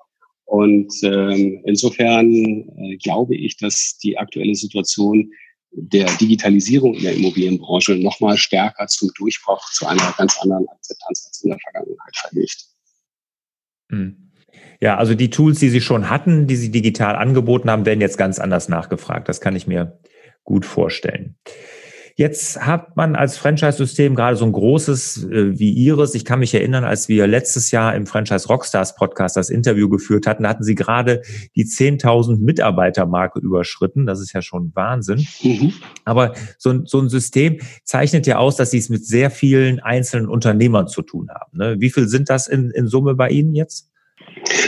Und 0.43 0.93
ähm, 1.03 1.61
insofern 1.63 2.97
glaube 3.01 3.37
ich, 3.37 3.55
dass 3.55 3.97
die 4.03 4.17
aktuelle 4.17 4.55
Situation 4.55 5.31
der 5.71 6.05
Digitalisierung 6.17 6.93
in 6.95 7.03
der 7.03 7.15
Immobilienbranche 7.15 7.95
nochmal 7.95 8.37
stärker 8.37 8.87
zum 8.87 9.09
Durchbruch 9.15 9.71
zu 9.71 9.87
einer 9.87 10.13
ganz 10.17 10.37
anderen 10.41 10.67
Akzeptanz 10.67 11.25
als 11.27 11.43
in 11.43 11.49
der 11.51 11.59
Vergangenheit 11.59 12.15
verlegt. 12.15 12.65
Hm. 13.89 14.31
Ja, 14.81 14.97
also 14.97 15.15
die 15.15 15.29
Tools, 15.29 15.59
die 15.59 15.69
Sie 15.69 15.81
schon 15.81 16.09
hatten, 16.09 16.47
die 16.47 16.55
Sie 16.55 16.71
digital 16.71 17.15
angeboten 17.15 17.69
haben, 17.69 17.85
werden 17.85 18.01
jetzt 18.01 18.17
ganz 18.17 18.39
anders 18.39 18.67
nachgefragt. 18.67 19.29
Das 19.29 19.39
kann 19.39 19.55
ich 19.55 19.67
mir 19.67 19.99
gut 20.43 20.65
vorstellen. 20.65 21.37
Jetzt 22.21 22.61
hat 22.63 22.95
man 22.95 23.15
als 23.15 23.35
Franchise-System 23.35 24.13
gerade 24.13 24.35
so 24.35 24.45
ein 24.45 24.51
großes 24.51 25.23
äh, 25.23 25.57
wie 25.57 25.71
Ihres. 25.71 26.13
Ich 26.13 26.23
kann 26.23 26.37
mich 26.37 26.53
erinnern, 26.53 26.83
als 26.83 27.09
wir 27.09 27.25
letztes 27.25 27.71
Jahr 27.71 27.95
im 27.95 28.05
Franchise 28.05 28.47
Rockstars 28.47 28.93
Podcast 28.95 29.37
das 29.37 29.49
Interview 29.49 29.89
geführt 29.89 30.27
hatten, 30.27 30.47
hatten 30.47 30.63
Sie 30.63 30.75
gerade 30.75 31.23
die 31.55 31.65
10.000 31.65 32.37
Mitarbeiter-Marke 32.37 33.39
überschritten. 33.39 34.05
Das 34.05 34.19
ist 34.19 34.33
ja 34.33 34.43
schon 34.43 34.71
Wahnsinn. 34.75 35.25
Mhm. 35.41 35.73
Aber 36.05 36.35
so, 36.59 36.85
so 36.85 36.99
ein 36.99 37.09
System 37.09 37.57
zeichnet 37.85 38.27
ja 38.27 38.37
aus, 38.37 38.55
dass 38.55 38.69
Sie 38.69 38.77
es 38.77 38.89
mit 38.89 39.03
sehr 39.03 39.31
vielen 39.31 39.79
einzelnen 39.79 40.27
Unternehmern 40.27 40.87
zu 40.87 41.01
tun 41.01 41.31
haben. 41.31 41.57
Ne? 41.57 41.77
Wie 41.79 41.89
viel 41.89 42.07
sind 42.07 42.29
das 42.29 42.45
in, 42.47 42.69
in 42.69 42.85
Summe 42.85 43.15
bei 43.15 43.29
Ihnen 43.29 43.55
jetzt? 43.55 43.89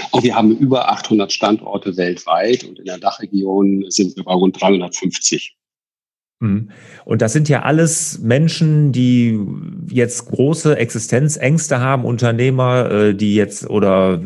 Und 0.09 0.23
wir 0.23 0.33
haben 0.33 0.57
über 0.57 0.89
800 0.89 1.31
Standorte 1.31 1.97
weltweit 1.97 2.63
und 2.63 2.79
in 2.79 2.85
der 2.85 2.97
Dachregion 2.97 3.85
sind 3.89 4.15
wir 4.15 4.23
bei 4.23 4.33
rund 4.33 4.59
350. 4.59 5.55
Mhm. 6.43 6.69
Und 7.05 7.21
das 7.21 7.31
sind 7.31 7.47
ja 7.47 7.61
alles 7.61 8.19
Menschen, 8.19 8.91
die 8.91 9.39
jetzt 9.89 10.25
große 10.25 10.77
Existenzängste 10.77 11.79
haben, 11.79 12.03
Unternehmer, 12.03 12.91
äh, 12.91 13.15
die 13.15 13.33
jetzt 13.33 13.69
oder 13.69 14.21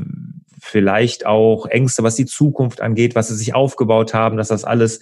vielleicht 0.60 1.28
auch 1.28 1.68
Ängste, 1.68 2.02
was 2.02 2.16
die 2.16 2.26
Zukunft 2.26 2.82
angeht, 2.82 3.14
was 3.14 3.28
sie 3.28 3.36
sich 3.36 3.54
aufgebaut 3.54 4.16
haben, 4.16 4.36
dass 4.36 4.48
das 4.48 4.64
alles 4.64 5.00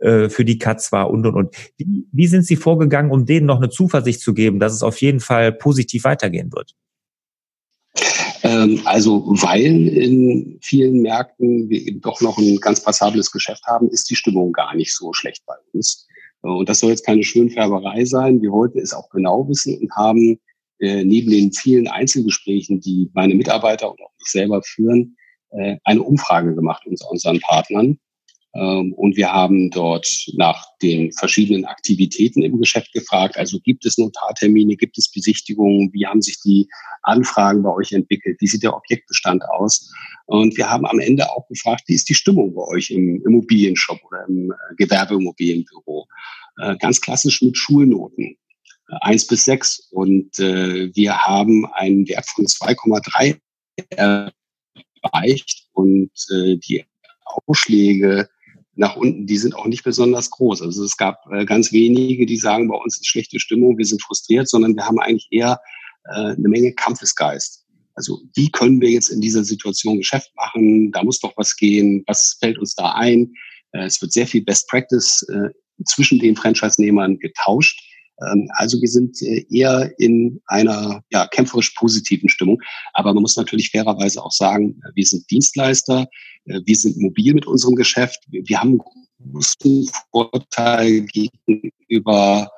äh, 0.00 0.30
für 0.30 0.44
die 0.44 0.58
Katz 0.58 0.90
war 0.90 1.10
und 1.10 1.26
und 1.26 1.34
und. 1.34 1.54
Wie, 1.76 2.26
sind 2.26 2.46
Sie 2.46 2.56
vorgegangen, 2.56 3.12
um 3.12 3.26
denen 3.26 3.46
noch 3.46 3.58
eine 3.58 3.68
Zuversicht 3.68 4.20
zu 4.22 4.32
geben, 4.32 4.58
dass 4.58 4.72
es 4.72 4.82
auf 4.82 5.00
jeden 5.02 5.20
Fall 5.20 5.52
positiv 5.52 6.04
weitergehen 6.04 6.50
wird? 6.50 6.74
Ähm, 8.42 8.80
also 8.86 9.22
weil 9.26 9.86
in 9.88 10.58
vielen 10.62 11.02
Märkten 11.02 11.68
wir 11.68 11.86
eben 11.86 12.00
doch 12.00 12.22
noch 12.22 12.38
ein 12.38 12.56
ganz 12.56 12.82
passables 12.82 13.30
Geschäft 13.30 13.64
haben, 13.66 13.90
ist 13.90 14.08
die 14.10 14.16
Stimmung 14.16 14.52
gar 14.52 14.74
nicht 14.74 14.94
so 14.94 15.12
schlecht 15.12 15.44
bei 15.46 15.54
uns. 15.74 16.06
Und 16.44 16.68
das 16.68 16.80
soll 16.80 16.90
jetzt 16.90 17.06
keine 17.06 17.22
Schönfärberei 17.22 18.04
sein. 18.04 18.42
Wir 18.42 18.52
wollten 18.52 18.78
es 18.78 18.92
auch 18.92 19.08
genau 19.08 19.48
wissen 19.48 19.78
und 19.78 19.90
haben 19.96 20.38
äh, 20.78 21.04
neben 21.04 21.30
den 21.30 21.52
vielen 21.52 21.88
Einzelgesprächen, 21.88 22.80
die 22.80 23.10
meine 23.14 23.34
Mitarbeiter 23.34 23.90
und 23.90 24.00
auch 24.02 24.12
ich 24.20 24.30
selber 24.30 24.62
führen, 24.62 25.16
äh, 25.50 25.76
eine 25.84 26.02
Umfrage 26.02 26.54
gemacht 26.54 26.84
unter 26.86 27.10
unseren 27.10 27.40
Partnern 27.40 27.98
und 28.54 29.16
wir 29.16 29.32
haben 29.32 29.70
dort 29.70 30.06
nach 30.34 30.64
den 30.80 31.10
verschiedenen 31.10 31.64
Aktivitäten 31.64 32.42
im 32.42 32.60
Geschäft 32.60 32.92
gefragt. 32.92 33.36
Also 33.36 33.58
gibt 33.58 33.84
es 33.84 33.98
Notartermine, 33.98 34.76
gibt 34.76 34.96
es 34.96 35.10
Besichtigungen? 35.10 35.92
Wie 35.92 36.06
haben 36.06 36.22
sich 36.22 36.40
die 36.40 36.68
Anfragen 37.02 37.64
bei 37.64 37.70
euch 37.70 37.90
entwickelt? 37.90 38.36
Wie 38.40 38.46
sieht 38.46 38.62
der 38.62 38.76
Objektbestand 38.76 39.42
aus? 39.44 39.90
Und 40.26 40.56
wir 40.56 40.70
haben 40.70 40.86
am 40.86 41.00
Ende 41.00 41.30
auch 41.30 41.48
gefragt, 41.48 41.82
wie 41.86 41.94
ist 41.94 42.08
die 42.08 42.14
Stimmung 42.14 42.54
bei 42.54 42.62
euch 42.62 42.90
im 42.90 43.20
Immobilienshop 43.26 43.98
oder 44.04 44.24
im 44.28 44.52
äh, 44.52 44.74
Gewerbeimmobilienbüro? 44.76 46.06
Äh, 46.60 46.76
ganz 46.78 47.00
klassisch 47.00 47.42
mit 47.42 47.58
Schulnoten. 47.58 48.36
Äh, 48.88 48.96
eins 49.00 49.26
bis 49.26 49.44
sechs. 49.44 49.88
Und 49.90 50.38
wir 50.38 51.18
haben 51.18 51.66
einen 51.72 52.06
Wert 52.08 52.26
von 52.28 52.46
2,3 52.46 53.36
erreicht 53.90 55.68
und 55.72 56.10
die 56.30 56.84
Ausschläge 57.24 58.28
nach 58.76 58.96
unten, 58.96 59.26
die 59.26 59.36
sind 59.36 59.54
auch 59.54 59.66
nicht 59.66 59.84
besonders 59.84 60.30
groß. 60.30 60.62
Also 60.62 60.84
es 60.84 60.96
gab 60.96 61.24
äh, 61.32 61.44
ganz 61.44 61.72
wenige, 61.72 62.26
die 62.26 62.36
sagen, 62.36 62.68
bei 62.68 62.76
uns 62.76 62.96
ist 62.96 63.06
schlechte 63.06 63.38
Stimmung, 63.38 63.78
wir 63.78 63.84
sind 63.84 64.02
frustriert, 64.02 64.48
sondern 64.48 64.74
wir 64.74 64.84
haben 64.84 64.98
eigentlich 64.98 65.28
eher 65.30 65.60
äh, 66.06 66.32
eine 66.32 66.48
Menge 66.48 66.72
Kampfesgeist. 66.72 67.64
Also 67.94 68.20
wie 68.34 68.50
können 68.50 68.80
wir 68.80 68.90
jetzt 68.90 69.08
in 69.08 69.20
dieser 69.20 69.44
Situation 69.44 69.98
Geschäft 69.98 70.30
machen? 70.34 70.90
Da 70.90 71.04
muss 71.04 71.20
doch 71.20 71.32
was 71.36 71.56
gehen. 71.56 72.02
Was 72.06 72.36
fällt 72.40 72.58
uns 72.58 72.74
da 72.74 72.92
ein? 72.94 73.32
Äh, 73.72 73.84
es 73.84 74.00
wird 74.02 74.12
sehr 74.12 74.26
viel 74.26 74.42
Best 74.42 74.68
Practice 74.68 75.24
äh, 75.28 75.50
zwischen 75.84 76.18
den 76.18 76.36
Franchise-Nehmern 76.36 77.18
getauscht. 77.18 77.80
Ähm, 78.20 78.48
also 78.54 78.80
wir 78.80 78.88
sind 78.88 79.20
äh, 79.22 79.44
eher 79.50 79.92
in 79.98 80.40
einer 80.46 81.02
ja, 81.10 81.26
kämpferisch 81.28 81.70
positiven 81.70 82.28
Stimmung. 82.28 82.60
Aber 82.92 83.14
man 83.14 83.22
muss 83.22 83.36
natürlich 83.36 83.70
fairerweise 83.70 84.22
auch 84.22 84.32
sagen, 84.32 84.80
wir 84.94 85.06
sind 85.06 85.30
Dienstleister, 85.30 86.08
wir 86.44 86.76
sind 86.76 86.98
mobil 86.98 87.34
mit 87.34 87.46
unserem 87.46 87.74
Geschäft, 87.74 88.20
wir 88.28 88.60
haben 88.60 88.80
einen 89.20 89.32
großen 89.32 89.88
Vorteil 90.10 91.02
gegenüber 91.02 92.50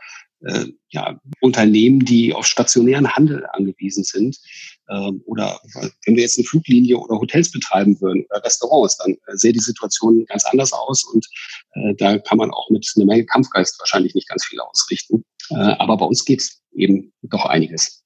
äh, 0.47 0.67
ja, 0.91 1.19
Unternehmen, 1.41 2.01
die 2.01 2.33
auf 2.33 2.47
stationären 2.47 3.15
Handel 3.15 3.47
angewiesen 3.53 4.05
sind. 4.05 4.39
Ähm, 4.89 5.23
oder 5.27 5.61
wenn 6.05 6.17
wir 6.17 6.23
jetzt 6.23 6.39
eine 6.39 6.47
Fluglinie 6.47 6.99
oder 6.99 7.19
Hotels 7.19 7.51
betreiben 7.51 8.01
würden 8.01 8.25
oder 8.31 8.45
Restaurants, 8.45 8.97
dann 8.99 9.13
äh, 9.13 9.37
sähe 9.37 9.53
die 9.53 9.59
Situation 9.59 10.25
ganz 10.27 10.45
anders 10.45 10.73
aus 10.73 11.05
und 11.05 11.27
äh, 11.75 11.95
da 11.97 12.19
kann 12.19 12.39
man 12.39 12.51
auch 12.51 12.71
mit 12.71 12.91
einer 12.97 13.07
Menge 13.07 13.27
Kampfgeist 13.27 13.79
wahrscheinlich 13.79 14.15
nicht 14.15 14.29
ganz 14.29 14.45
viel 14.45 14.61
ausrichten. 14.61 15.25
Äh, 15.51 15.55
aber 15.55 15.97
bei 15.97 16.07
uns 16.07 16.25
geht 16.25 16.49
eben 16.73 17.13
doch 17.23 17.47
einiges. 17.47 18.05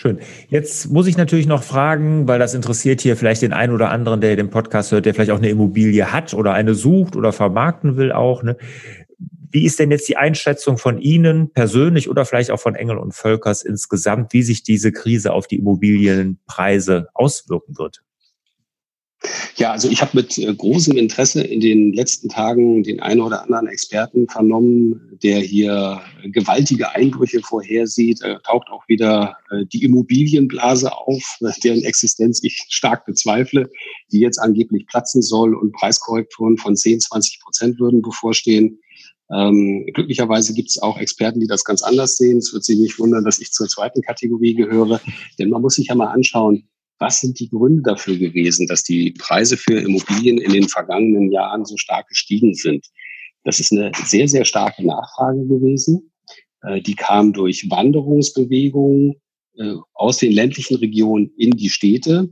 Schön. 0.00 0.18
Jetzt 0.48 0.90
muss 0.90 1.06
ich 1.06 1.18
natürlich 1.18 1.46
noch 1.46 1.62
fragen, 1.62 2.26
weil 2.26 2.38
das 2.38 2.54
interessiert 2.54 3.02
hier 3.02 3.18
vielleicht 3.18 3.42
den 3.42 3.52
einen 3.52 3.74
oder 3.74 3.90
anderen, 3.90 4.22
der 4.22 4.34
den 4.34 4.48
Podcast 4.48 4.92
hört, 4.92 5.04
der 5.04 5.12
vielleicht 5.12 5.30
auch 5.30 5.36
eine 5.36 5.50
Immobilie 5.50 6.10
hat 6.10 6.32
oder 6.32 6.54
eine 6.54 6.74
sucht 6.74 7.16
oder 7.16 7.34
vermarkten 7.34 7.98
will 7.98 8.10
auch. 8.10 8.42
Ne? 8.42 8.56
Wie 9.50 9.66
ist 9.66 9.78
denn 9.78 9.90
jetzt 9.90 10.08
die 10.08 10.16
Einschätzung 10.16 10.78
von 10.78 10.96
Ihnen 10.96 11.52
persönlich 11.52 12.08
oder 12.08 12.24
vielleicht 12.24 12.50
auch 12.50 12.58
von 12.58 12.76
Engel 12.76 12.96
und 12.96 13.12
Völkers 13.12 13.62
insgesamt, 13.62 14.32
wie 14.32 14.42
sich 14.42 14.62
diese 14.62 14.90
Krise 14.90 15.34
auf 15.34 15.46
die 15.46 15.56
Immobilienpreise 15.56 17.08
auswirken 17.12 17.76
wird? 17.76 18.02
Ja, 19.56 19.72
also 19.72 19.88
ich 19.90 20.00
habe 20.00 20.12
mit 20.14 20.38
äh, 20.38 20.54
großem 20.54 20.96
Interesse 20.96 21.42
in 21.42 21.60
den 21.60 21.92
letzten 21.92 22.30
Tagen 22.30 22.82
den 22.82 23.00
einen 23.00 23.20
oder 23.20 23.42
anderen 23.42 23.66
Experten 23.66 24.26
vernommen, 24.28 25.18
der 25.22 25.40
hier 25.40 26.00
gewaltige 26.24 26.94
Einbrüche 26.94 27.40
vorhersieht. 27.40 28.22
Er 28.22 28.40
taucht 28.42 28.68
auch 28.70 28.88
wieder 28.88 29.36
äh, 29.50 29.66
die 29.66 29.84
Immobilienblase 29.84 30.90
auf, 30.96 31.38
deren 31.64 31.82
Existenz 31.82 32.42
ich 32.42 32.64
stark 32.70 33.04
bezweifle, 33.04 33.68
die 34.10 34.20
jetzt 34.20 34.38
angeblich 34.38 34.86
platzen 34.86 35.20
soll 35.20 35.54
und 35.54 35.72
Preiskorrekturen 35.72 36.56
von 36.56 36.74
10, 36.74 37.00
20 37.00 37.40
Prozent 37.40 37.78
würden 37.78 38.00
bevorstehen. 38.00 38.80
Ähm, 39.32 39.86
glücklicherweise 39.92 40.54
gibt 40.54 40.70
es 40.70 40.82
auch 40.82 40.98
Experten, 40.98 41.40
die 41.40 41.46
das 41.46 41.64
ganz 41.64 41.82
anders 41.82 42.16
sehen. 42.16 42.38
Es 42.38 42.52
wird 42.52 42.64
Sie 42.64 42.76
nicht 42.76 42.98
wundern, 42.98 43.24
dass 43.24 43.38
ich 43.38 43.52
zur 43.52 43.68
zweiten 43.68 44.00
Kategorie 44.02 44.54
gehöre. 44.54 45.00
Denn 45.38 45.50
man 45.50 45.62
muss 45.62 45.74
sich 45.74 45.88
ja 45.88 45.94
mal 45.94 46.08
anschauen, 46.08 46.69
was 47.00 47.20
sind 47.20 47.40
die 47.40 47.48
Gründe 47.48 47.82
dafür 47.82 48.16
gewesen, 48.16 48.66
dass 48.66 48.84
die 48.84 49.12
Preise 49.12 49.56
für 49.56 49.80
Immobilien 49.80 50.38
in 50.38 50.52
den 50.52 50.68
vergangenen 50.68 51.32
Jahren 51.32 51.64
so 51.64 51.76
stark 51.76 52.08
gestiegen 52.08 52.54
sind? 52.54 52.86
Das 53.42 53.58
ist 53.58 53.72
eine 53.72 53.90
sehr, 54.04 54.28
sehr 54.28 54.44
starke 54.44 54.86
Nachfrage 54.86 55.44
gewesen. 55.46 56.12
Äh, 56.62 56.82
die 56.82 56.94
kam 56.94 57.32
durch 57.32 57.68
Wanderungsbewegungen 57.70 59.14
äh, 59.56 59.74
aus 59.94 60.18
den 60.18 60.32
ländlichen 60.32 60.76
Regionen 60.76 61.32
in 61.38 61.52
die 61.52 61.70
Städte. 61.70 62.28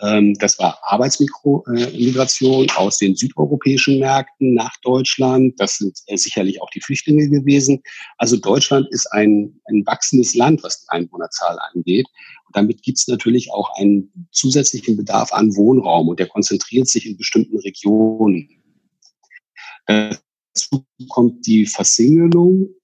Ähm, 0.00 0.34
das 0.34 0.58
war 0.58 0.78
Arbeitsmigration 0.82 2.68
aus 2.76 2.98
den 2.98 3.14
südeuropäischen 3.14 4.00
Märkten 4.00 4.54
nach 4.54 4.76
Deutschland. 4.82 5.54
Das 5.58 5.78
sind 5.78 5.98
äh, 6.06 6.16
sicherlich 6.16 6.60
auch 6.60 6.70
die 6.70 6.80
Flüchtlinge 6.80 7.28
gewesen. 7.28 7.82
Also 8.18 8.36
Deutschland 8.36 8.88
ist 8.90 9.06
ein, 9.12 9.60
ein 9.66 9.86
wachsendes 9.86 10.34
Land, 10.34 10.62
was 10.62 10.80
die 10.80 10.88
Einwohnerzahl 10.88 11.58
angeht. 11.72 12.06
Und 12.46 12.56
damit 12.56 12.82
gibt 12.82 12.98
es 12.98 13.06
natürlich 13.06 13.52
auch 13.52 13.70
einen 13.76 14.28
zusätzlichen 14.32 14.96
Bedarf 14.96 15.32
an 15.32 15.54
Wohnraum 15.54 16.08
und 16.08 16.18
der 16.18 16.28
konzentriert 16.28 16.88
sich 16.88 17.06
in 17.06 17.16
bestimmten 17.16 17.58
Regionen. 17.58 18.48
Dazu 19.86 20.84
kommt 21.08 21.46
die 21.46 21.66
Versingelung 21.66 22.64
äh, 22.64 22.83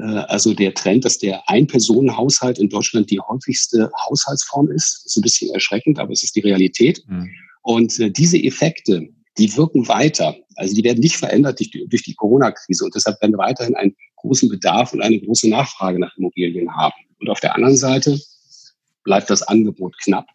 also 0.00 0.54
der 0.54 0.72
Trend, 0.72 1.04
dass 1.04 1.18
der 1.18 1.48
Ein-Personen-Haushalt 1.48 2.58
in 2.58 2.68
Deutschland 2.70 3.10
die 3.10 3.20
häufigste 3.20 3.90
Haushaltsform 4.08 4.70
ist, 4.70 5.04
ist 5.04 5.16
ein 5.16 5.22
bisschen 5.22 5.52
erschreckend, 5.52 5.98
aber 5.98 6.12
es 6.12 6.22
ist 6.22 6.34
die 6.34 6.40
Realität. 6.40 7.02
Mhm. 7.06 7.30
Und 7.62 7.98
äh, 8.00 8.10
diese 8.10 8.38
Effekte, 8.38 9.08
die 9.38 9.56
wirken 9.56 9.88
weiter. 9.88 10.36
Also 10.56 10.74
die 10.74 10.84
werden 10.84 11.00
nicht 11.00 11.16
verändert 11.16 11.58
durch 11.58 11.70
die, 11.70 11.86
durch 11.88 12.02
die 12.02 12.14
Corona-Krise. 12.14 12.84
Und 12.84 12.94
deshalb 12.94 13.20
werden 13.20 13.32
wir 13.32 13.38
weiterhin 13.38 13.74
einen 13.76 13.94
großen 14.16 14.48
Bedarf 14.48 14.92
und 14.92 15.02
eine 15.02 15.20
große 15.20 15.48
Nachfrage 15.48 15.98
nach 15.98 16.16
Immobilien 16.16 16.74
haben. 16.74 16.94
Und 17.20 17.28
auf 17.28 17.40
der 17.40 17.54
anderen 17.54 17.76
Seite 17.76 18.18
bleibt 19.04 19.30
das 19.30 19.42
Angebot 19.42 19.96
knapp. 20.02 20.26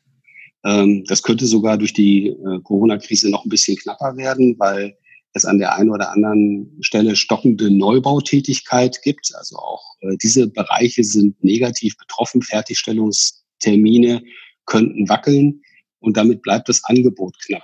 Ähm, 0.66 1.04
das 1.08 1.22
könnte 1.22 1.46
sogar 1.46 1.78
durch 1.78 1.94
die 1.94 2.28
äh, 2.28 2.60
Corona-Krise 2.64 3.30
noch 3.30 3.46
ein 3.46 3.50
bisschen 3.50 3.78
knapper 3.78 4.18
werden, 4.18 4.56
weil 4.58 4.98
es 5.38 5.46
an 5.46 5.60
der 5.60 5.76
einen 5.76 5.90
oder 5.90 6.12
anderen 6.12 6.78
Stelle 6.82 7.16
stockende 7.16 7.72
Neubautätigkeit 7.72 9.02
gibt. 9.04 9.32
Also 9.36 9.58
auch 9.58 9.84
äh, 10.02 10.18
diese 10.22 10.48
Bereiche 10.48 11.04
sind 11.04 11.42
negativ 11.44 11.98
betroffen. 11.98 12.42
Fertigstellungstermine 12.42 14.24
könnten 14.66 15.08
wackeln 15.10 15.62
und 16.00 16.18
damit 16.18 16.42
bleibt 16.42 16.70
das 16.70 16.84
Angebot 16.84 17.38
knapp. 17.46 17.64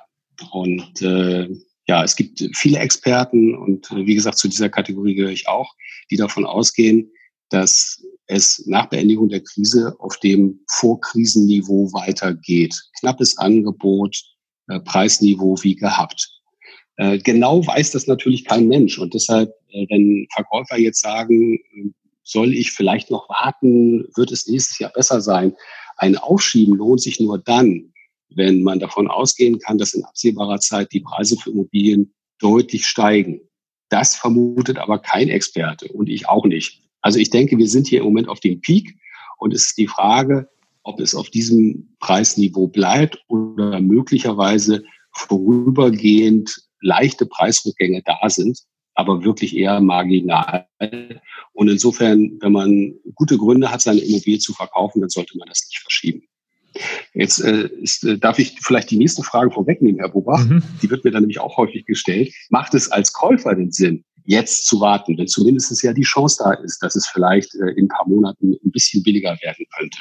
Und 0.52 1.02
äh, 1.02 1.50
ja, 1.88 2.04
es 2.04 2.16
gibt 2.16 2.44
viele 2.56 2.80
Experten 2.80 3.56
und 3.56 3.92
äh, 3.92 4.06
wie 4.06 4.16
gesagt, 4.16 4.38
zu 4.38 4.48
dieser 4.48 4.70
Kategorie 4.70 5.16
gehöre 5.16 5.32
ich 5.32 5.48
auch, 5.48 5.74
die 6.10 6.18
davon 6.18 6.46
ausgehen, 6.46 7.12
dass 7.50 8.02
es 8.28 8.64
nach 8.66 8.88
Beendigung 8.88 9.30
der 9.30 9.42
Krise 9.42 9.96
auf 10.00 10.18
dem 10.18 10.60
Vorkrisenniveau 10.70 11.92
weitergeht. 11.94 12.76
Knappes 13.00 13.38
Angebot, 13.38 14.18
äh, 14.68 14.80
Preisniveau 14.80 15.58
wie 15.62 15.76
gehabt. 15.76 16.30
Äh, 16.98 17.18
genau 17.20 17.66
weiß 17.66 17.92
das 17.92 18.08
natürlich 18.08 18.46
kein 18.46 18.68
Mensch 18.68 19.00
und 19.00 19.14
deshalb 19.14 19.54
äh, 19.74 19.86
wenn 19.90 20.28
Verkäufer 20.34 20.78
jetzt 20.78 21.02
sagen, 21.02 21.60
soll 22.24 22.54
ich 22.54 22.72
vielleicht 22.72 23.12
noch 23.12 23.28
warten, 23.30 24.08
wird 24.16 24.32
es 24.32 24.48
nächstes 24.48 24.80
Jahr 24.80 24.92
besser 24.92 25.22
sein? 25.22 25.56
Ein 25.98 26.18
Aufschieben 26.18 26.76
lohnt 26.76 27.02
sich 27.02 27.20
nur 27.20 27.38
dann, 27.38 27.94
wenn 28.30 28.64
man 28.64 28.80
davon 28.80 29.08
ausgehen 29.08 29.60
kann, 29.60 29.78
dass 29.78 29.94
in 29.94 30.04
absehbarer 30.04 30.60
Zeit 30.60 30.92
die 30.94 31.02
Preise 31.02 31.38
für 31.38 31.52
Immobilien 31.52 32.14
deutlich 32.40 32.86
steigen. 32.86 33.42
Das 33.90 34.16
vermutet 34.16 34.78
aber 34.78 35.00
kein 35.00 35.30
Experte 35.30 35.88
und 35.90 36.10
ich 36.10 36.28
auch 36.28 36.46
nicht. 36.46 36.82
Also 37.02 37.20
ich 37.20 37.30
denke, 37.30 37.58
wir 37.58 37.68
sind 37.68 37.88
hier 37.88 38.00
im 38.00 38.06
Moment 38.06 38.30
auf 38.30 38.40
dem 38.40 38.62
Peak 38.62 38.96
und 39.38 39.54
es 39.54 39.66
ist 39.66 39.78
die 39.78 39.88
Frage, 39.88 40.50
ob 40.84 41.00
es 41.00 41.14
auf 41.14 41.30
diesem 41.30 41.96
Preisniveau 42.00 42.68
bleibt 42.68 43.22
oder 43.28 43.80
möglicherweise 43.82 44.84
vorübergehend 45.12 46.64
leichte 46.84 47.26
Preisrückgänge 47.26 48.04
da 48.06 48.30
sind, 48.30 48.60
aber 48.96 49.24
wirklich 49.24 49.56
eher 49.56 49.80
marginal. 49.82 50.68
Und 51.54 51.70
insofern, 51.70 52.38
wenn 52.42 52.52
man 52.52 52.94
gute 53.16 53.38
Gründe 53.38 53.72
hat, 53.72 53.82
seine 53.82 54.02
Immobilie 54.02 54.40
zu 54.40 54.54
verkaufen, 54.54 55.02
dann 55.02 55.10
sollte 55.10 55.38
man 55.38 55.48
das 55.48 55.68
nicht 55.70 55.82
verschieben. 55.82 56.24
Jetzt 57.14 57.40
äh, 57.40 57.68
ist, 57.82 58.04
äh, 58.04 58.18
darf 58.18 58.40
ich 58.40 58.56
vielleicht 58.62 58.90
die 58.92 58.98
nächste 58.98 59.24
Frage 59.24 59.52
vorwegnehmen, 59.52 60.00
Herr 60.00 60.10
Bobach. 60.10 60.44
Mhm. 60.44 60.64
Die 60.82 60.90
wird 60.90 61.04
mir 61.04 61.12
dann 61.12 61.22
nämlich 61.22 61.40
auch 61.40 61.58
häufig 61.58 61.86
gestellt. 61.86 62.34
Macht 62.50 62.74
es 62.74 62.92
als 62.92 63.14
Käufer 63.14 63.54
den 63.54 63.72
Sinn, 63.72 64.04
jetzt 64.26 64.66
zu 64.66 64.80
warten, 64.80 65.18
wenn 65.18 65.28
zumindest 65.28 65.84
ja 65.84 65.94
die 65.94 66.02
Chance 66.02 66.42
da 66.44 66.54
ist, 66.54 66.82
dass 66.82 66.96
es 66.96 67.08
vielleicht 67.08 67.54
äh, 67.56 67.72
in 67.76 67.86
ein 67.86 67.90
paar 67.90 68.08
Monaten 68.08 68.54
ein 68.54 68.72
bisschen 68.72 69.04
billiger 69.04 69.38
werden 69.42 69.66
könnte? 69.78 69.98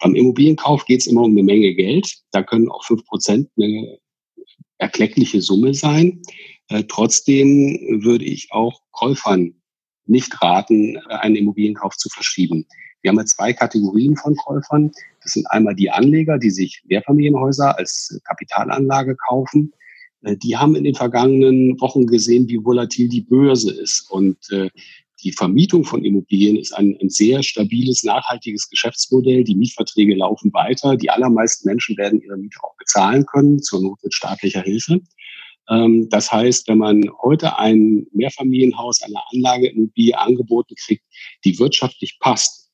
Beim 0.00 0.14
Immobilienkauf 0.14 0.84
geht 0.86 1.00
es 1.00 1.06
immer 1.06 1.22
um 1.22 1.32
eine 1.32 1.44
Menge 1.44 1.72
Geld. 1.74 2.12
Da 2.32 2.42
können 2.42 2.68
auch 2.68 2.84
fünf 2.84 3.04
Prozent 3.04 3.48
eine 3.56 3.98
erkleckliche 4.82 5.40
Summe 5.40 5.72
sein. 5.74 6.20
Äh, 6.68 6.84
trotzdem 6.88 7.78
würde 8.02 8.24
ich 8.24 8.48
auch 8.50 8.82
Käufern 8.90 9.54
nicht 10.06 10.42
raten, 10.42 10.98
einen 11.08 11.36
Immobilienkauf 11.36 11.96
zu 11.96 12.08
verschieben. 12.08 12.66
Wir 13.00 13.10
haben 13.10 13.18
ja 13.18 13.24
zwei 13.24 13.52
Kategorien 13.52 14.16
von 14.16 14.36
Käufern. 14.36 14.90
Das 15.22 15.32
sind 15.32 15.46
einmal 15.50 15.74
die 15.74 15.90
Anleger, 15.90 16.38
die 16.38 16.50
sich 16.50 16.82
Mehrfamilienhäuser 16.86 17.78
als 17.78 18.20
Kapitalanlage 18.24 19.16
kaufen. 19.16 19.72
Äh, 20.22 20.36
die 20.36 20.56
haben 20.56 20.74
in 20.74 20.84
den 20.84 20.96
vergangenen 20.96 21.80
Wochen 21.80 22.06
gesehen, 22.06 22.48
wie 22.48 22.64
volatil 22.64 23.08
die 23.08 23.22
Börse 23.22 23.72
ist. 23.72 24.10
Und 24.10 24.38
äh, 24.50 24.68
die 25.22 25.32
Vermietung 25.32 25.84
von 25.84 26.04
Immobilien 26.04 26.56
ist 26.56 26.72
ein, 26.72 26.96
ein, 27.00 27.08
sehr 27.08 27.42
stabiles, 27.42 28.02
nachhaltiges 28.02 28.68
Geschäftsmodell. 28.68 29.44
Die 29.44 29.54
Mietverträge 29.54 30.14
laufen 30.14 30.52
weiter. 30.52 30.96
Die 30.96 31.10
allermeisten 31.10 31.68
Menschen 31.68 31.96
werden 31.96 32.20
ihre 32.20 32.36
Miete 32.36 32.58
auch 32.62 32.76
bezahlen 32.76 33.24
können, 33.26 33.60
zur 33.60 33.82
Not 33.82 33.98
mit 34.02 34.14
staatlicher 34.14 34.62
Hilfe. 34.62 35.00
Ähm, 35.68 36.08
das 36.10 36.32
heißt, 36.32 36.68
wenn 36.68 36.78
man 36.78 37.04
heute 37.22 37.58
ein 37.58 38.06
Mehrfamilienhaus, 38.12 39.02
eine 39.02 39.20
Anlageimmobilie 39.32 40.18
angeboten 40.18 40.74
kriegt, 40.74 41.04
die 41.44 41.58
wirtschaftlich 41.58 42.18
passt, 42.20 42.70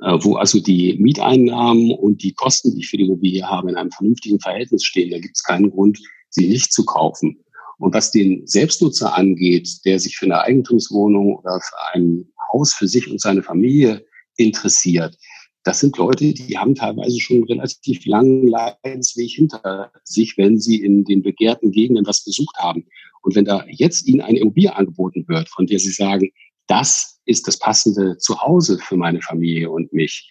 äh, 0.00 0.18
wo 0.20 0.36
also 0.36 0.60
die 0.60 0.96
Mieteinnahmen 0.98 1.92
und 1.92 2.22
die 2.22 2.34
Kosten, 2.34 2.74
die 2.74 2.80
ich 2.80 2.88
für 2.88 2.96
die 2.96 3.04
Immobilie 3.04 3.48
habe, 3.48 3.70
in 3.70 3.76
einem 3.76 3.90
vernünftigen 3.90 4.40
Verhältnis 4.40 4.84
stehen. 4.84 5.10
Da 5.10 5.18
gibt 5.18 5.36
es 5.36 5.42
keinen 5.42 5.70
Grund, 5.70 5.98
sie 6.28 6.48
nicht 6.48 6.72
zu 6.72 6.84
kaufen. 6.84 7.43
Und 7.78 7.94
was 7.94 8.10
den 8.10 8.46
Selbstnutzer 8.46 9.16
angeht, 9.16 9.84
der 9.84 9.98
sich 9.98 10.16
für 10.16 10.26
eine 10.26 10.40
Eigentumswohnung 10.40 11.36
oder 11.36 11.60
für 11.60 11.94
ein 11.94 12.26
Haus 12.52 12.72
für 12.74 12.88
sich 12.88 13.10
und 13.10 13.20
seine 13.20 13.42
Familie 13.42 14.04
interessiert, 14.36 15.16
das 15.64 15.80
sind 15.80 15.96
Leute, 15.96 16.34
die 16.34 16.58
haben 16.58 16.74
teilweise 16.74 17.18
schon 17.20 17.36
einen 17.36 17.44
relativ 17.44 18.04
langen 18.04 18.46
Leidensweg 18.46 19.30
hinter 19.30 19.90
sich, 20.04 20.36
wenn 20.36 20.60
sie 20.60 20.76
in 20.76 21.04
den 21.04 21.22
begehrten 21.22 21.72
Gegenden 21.72 22.06
was 22.06 22.22
besucht 22.22 22.56
haben. 22.58 22.86
Und 23.22 23.34
wenn 23.34 23.46
da 23.46 23.64
jetzt 23.68 24.06
ihnen 24.06 24.20
eine 24.20 24.40
Immobilie 24.40 24.76
angeboten 24.76 25.24
wird, 25.26 25.48
von 25.48 25.66
der 25.66 25.78
sie 25.78 25.90
sagen, 25.90 26.30
das 26.66 27.18
ist 27.24 27.48
das 27.48 27.58
passende 27.58 28.18
Zuhause 28.18 28.78
für 28.78 28.96
meine 28.96 29.22
Familie 29.22 29.70
und 29.70 29.90
mich, 29.92 30.30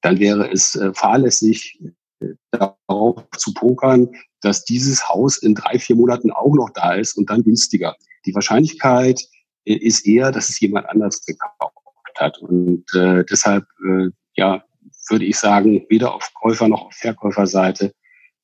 dann 0.00 0.18
wäre 0.18 0.50
es 0.50 0.74
äh, 0.74 0.92
fahrlässig, 0.92 1.80
äh, 2.20 2.34
darauf 2.50 3.24
zu 3.38 3.54
pokern, 3.54 4.10
dass 4.42 4.64
dieses 4.64 5.08
Haus 5.08 5.38
in 5.38 5.54
drei, 5.54 5.78
vier 5.78 5.96
Monaten 5.96 6.30
auch 6.30 6.54
noch 6.54 6.70
da 6.70 6.94
ist 6.94 7.16
und 7.16 7.30
dann 7.30 7.42
günstiger. 7.42 7.96
Die 8.26 8.34
Wahrscheinlichkeit 8.34 9.20
äh, 9.64 9.74
ist 9.74 10.06
eher, 10.06 10.30
dass 10.32 10.48
es 10.48 10.60
jemand 10.60 10.88
anders 10.88 11.24
gekauft 11.24 11.72
hat. 12.16 12.38
Und 12.38 12.84
äh, 12.94 13.24
deshalb, 13.24 13.64
äh, 13.86 14.08
ja, 14.34 14.62
würde 15.08 15.24
ich 15.24 15.38
sagen, 15.38 15.84
weder 15.88 16.14
auf 16.14 16.32
Käufer 16.34 16.68
noch 16.68 16.86
auf 16.86 16.94
Verkäuferseite 16.94 17.92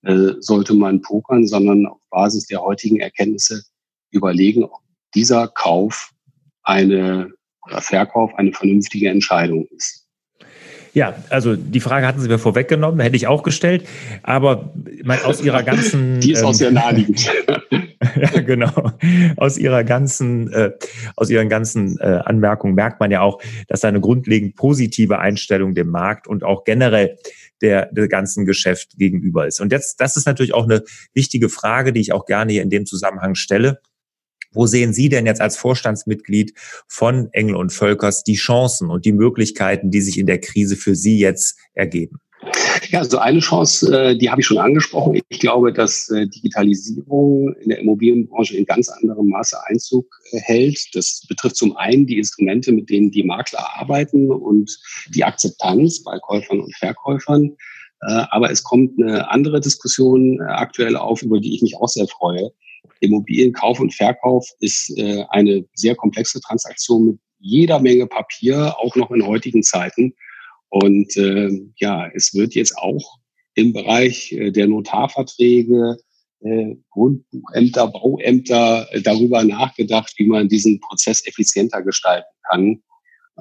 äh, 0.03 0.33
sollte 0.41 0.75
man 0.75 1.03
pokern, 1.03 1.47
sondern 1.47 1.87
auf 1.87 2.01
Basis 2.11 2.47
der 2.47 2.63
heutigen 2.63 3.01
Erkenntnisse 3.01 3.63
überlegen, 4.11 4.65
ob 4.65 4.81
dieser 5.15 5.49
Kauf 5.49 6.13
eine 6.63 7.33
oder 7.67 7.81
Verkauf 7.81 8.35
eine 8.37 8.53
vernünftige 8.53 9.09
Entscheidung 9.09 9.67
ist. 9.69 10.07
Ja, 10.99 11.15
also 11.31 11.55
die 11.55 11.79
Frage 11.79 12.09
hatten 12.09 12.21
Sie 12.21 12.27
mir 12.27 12.41
vorweggenommen, 12.41 12.99
hätte 12.99 13.15
ich 13.15 13.29
auch 13.29 13.45
gestellt, 13.45 13.87
aber 14.25 14.73
mein, 15.05 15.23
aus 15.23 15.41
Ihrer 15.41 15.63
ganzen... 15.63 16.19
Die 16.21 16.33
ist 16.33 16.43
auch 16.43 16.55
sehr 16.55 16.73
naheliegend. 16.73 17.31
ja, 18.21 18.41
genau. 18.41 18.91
Aus 19.37 19.59
Ihrer 19.59 19.85
ganzen, 19.85 20.53
äh, 20.53 20.73
aus 21.15 21.31
Ihren 21.31 21.49
ganzen 21.49 22.01
äh, 22.01 22.19
Anmerkungen 22.25 22.75
merkt 22.75 22.99
man 22.99 23.13
ja 23.13 23.21
auch, 23.21 23.41
dass 23.69 23.83
da 23.83 23.87
eine 23.87 24.01
grundlegend 24.01 24.57
positive 24.57 25.21
Einstellung 25.21 25.77
dem 25.77 25.89
Markt 25.89 26.27
und 26.27 26.43
auch 26.43 26.65
generell 26.65 27.17
der, 27.63 27.87
der 27.93 28.09
ganzen 28.09 28.45
Geschäft 28.45 28.99
gegenüber 28.99 29.47
ist. 29.47 29.61
Und 29.61 29.71
jetzt, 29.71 30.01
das 30.01 30.17
ist 30.17 30.27
natürlich 30.27 30.53
auch 30.53 30.65
eine 30.65 30.83
wichtige 31.15 31.49
Frage, 31.49 31.93
die 31.93 32.01
ich 32.01 32.13
auch 32.13 32.27
gerne 32.27 32.51
hier 32.51 32.63
in 32.63 32.71
dem 32.71 32.87
Zusammenhang 32.87 33.37
stelle. 33.37 33.81
Wo 34.53 34.67
sehen 34.67 34.93
Sie 34.93 35.09
denn 35.09 35.27
jetzt 35.27 35.41
als 35.41 35.57
Vorstandsmitglied 35.57 36.55
von 36.87 37.29
Engel 37.33 37.57
und 37.57 37.73
Völkers 37.73 38.25
die 38.25 38.37
Chancen 38.37 38.91
und 38.91 39.05
die 39.05 39.13
Möglichkeiten, 39.13 39.91
die 39.91 40.01
sich 40.01 40.19
in 40.19 40.27
der 40.27 40.41
Krise 40.41 40.77
für 40.77 40.95
Sie 40.95 41.19
jetzt 41.19 41.59
ergeben? 41.75 42.21
Ja, 42.91 43.01
also 43.01 43.19
eine 43.19 43.41
Chance, 43.41 43.93
äh, 43.93 44.17
die 44.17 44.31
habe 44.31 44.41
ich 44.41 44.47
schon 44.47 44.59
angesprochen. 44.59 45.21
Ich 45.29 45.41
glaube, 45.41 45.73
dass 45.73 46.09
äh, 46.11 46.27
Digitalisierung 46.27 47.55
in 47.61 47.69
der 47.69 47.81
Immobilienbranche 47.81 48.57
in 48.57 48.65
ganz 48.65 48.89
anderem 48.89 49.29
Maße 49.29 49.57
Einzug 49.67 50.07
äh, 50.31 50.39
hält. 50.39 50.79
Das 50.95 51.25
betrifft 51.29 51.57
zum 51.57 51.77
einen 51.77 52.07
die 52.07 52.19
Instrumente, 52.19 52.73
mit 52.73 52.89
denen 52.89 53.11
die 53.11 53.25
Makler 53.25 53.67
arbeiten 53.77 54.31
und 54.31 54.79
die 55.15 55.25
Akzeptanz 55.25 56.03
bei 56.03 56.19
Käufern 56.21 56.61
und 56.61 56.75
Verkäufern. 56.77 57.57
Aber 58.31 58.49
es 58.49 58.63
kommt 58.63 58.93
eine 59.03 59.29
andere 59.29 59.59
Diskussion 59.59 60.41
aktuell 60.41 60.95
auf, 60.95 61.21
über 61.23 61.41
die 61.41 61.57
ich 61.57 61.63
mich 61.63 61.75
auch 61.75 61.89
sehr 61.89 62.07
freue. 62.07 62.53
Immobilienkauf 63.01 63.81
und 63.81 63.95
Verkauf 63.95 64.47
ist 64.61 64.97
äh, 64.99 65.25
eine 65.31 65.65
sehr 65.75 65.95
komplexe 65.95 66.41
Transaktion 66.41 67.07
mit 67.07 67.19
jeder 67.39 67.79
Menge 67.79 68.07
Papier, 68.07 68.75
auch 68.79 68.97
noch 68.97 69.11
in 69.11 69.27
heutigen 69.27 69.63
Zeiten. 69.63 70.15
Und 70.71 71.17
äh, 71.17 71.51
ja, 71.77 72.09
es 72.15 72.35
wird 72.35 72.55
jetzt 72.55 72.77
auch 72.77 73.19
im 73.55 73.73
Bereich 73.73 74.33
äh, 74.33 74.51
der 74.51 74.67
Notarverträge, 74.67 75.97
äh, 76.41 76.77
Grundbuchämter, 76.91 77.89
Bauämter 77.89 78.87
äh, 78.93 79.01
darüber 79.01 79.43
nachgedacht, 79.45 80.13
wie 80.17 80.27
man 80.27 80.49
diesen 80.49 80.81
Prozess 80.81 81.27
effizienter 81.27 81.83
gestalten 81.83 82.29
kann. 82.51 82.83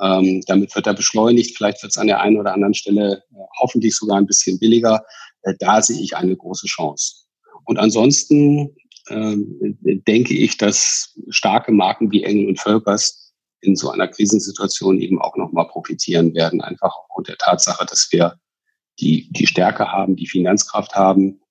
Ähm, 0.01 0.43
damit 0.47 0.75
wird 0.75 0.87
er 0.87 0.93
beschleunigt. 0.93 1.57
Vielleicht 1.57 1.81
wird 1.81 1.91
es 1.91 1.97
an 1.97 2.07
der 2.07 2.21
einen 2.21 2.37
oder 2.37 2.53
anderen 2.53 2.73
Stelle 2.73 3.23
äh, 3.31 3.35
hoffentlich 3.59 3.95
sogar 3.95 4.17
ein 4.17 4.27
bisschen 4.27 4.59
billiger. 4.59 5.03
Äh, 5.43 5.53
da 5.59 5.81
sehe 5.81 6.01
ich 6.01 6.15
eine 6.15 6.35
große 6.35 6.67
Chance. 6.67 7.25
Und 7.65 7.77
ansonsten 7.77 8.75
ähm, 9.09 9.77
denke 10.07 10.33
ich, 10.33 10.57
dass 10.57 11.15
starke 11.29 11.71
Marken 11.71 12.11
wie 12.11 12.23
Engel 12.23 12.47
und 12.47 12.59
Völkers 12.59 13.33
in 13.61 13.75
so 13.75 13.89
einer 13.89 14.07
Krisensituation 14.07 14.99
eben 14.99 15.21
auch 15.21 15.35
nochmal 15.35 15.67
profitieren 15.67 16.33
werden, 16.33 16.61
einfach 16.61 16.93
aufgrund 16.95 17.27
der 17.27 17.37
Tatsache, 17.37 17.85
dass 17.85 18.07
wir 18.11 18.39
die, 18.99 19.29
die 19.31 19.47
Stärke 19.47 19.91
haben, 19.91 20.15
die 20.15 20.27
Finanzkraft 20.27 20.95
haben, 20.95 21.41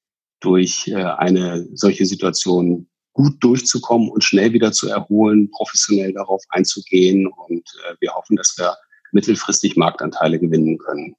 durch 0.41 0.89
äh, 0.89 0.95
eine 0.97 1.67
solche 1.75 2.07
Situation 2.07 2.89
gut 3.13 3.43
durchzukommen 3.43 4.11
und 4.11 4.23
schnell 4.23 4.53
wieder 4.53 4.73
zu 4.73 4.89
erholen, 4.89 5.51
professionell 5.51 6.13
darauf 6.13 6.43
einzugehen. 6.51 7.27
Und 7.27 7.65
äh, 7.89 7.95
wir 8.01 8.13
hoffen, 8.15 8.37
dass 8.37 8.55
wir 8.59 8.77
mittelfristig 9.13 9.77
Marktanteile 9.77 10.39
gewinnen 10.39 10.79
können. 10.79 11.17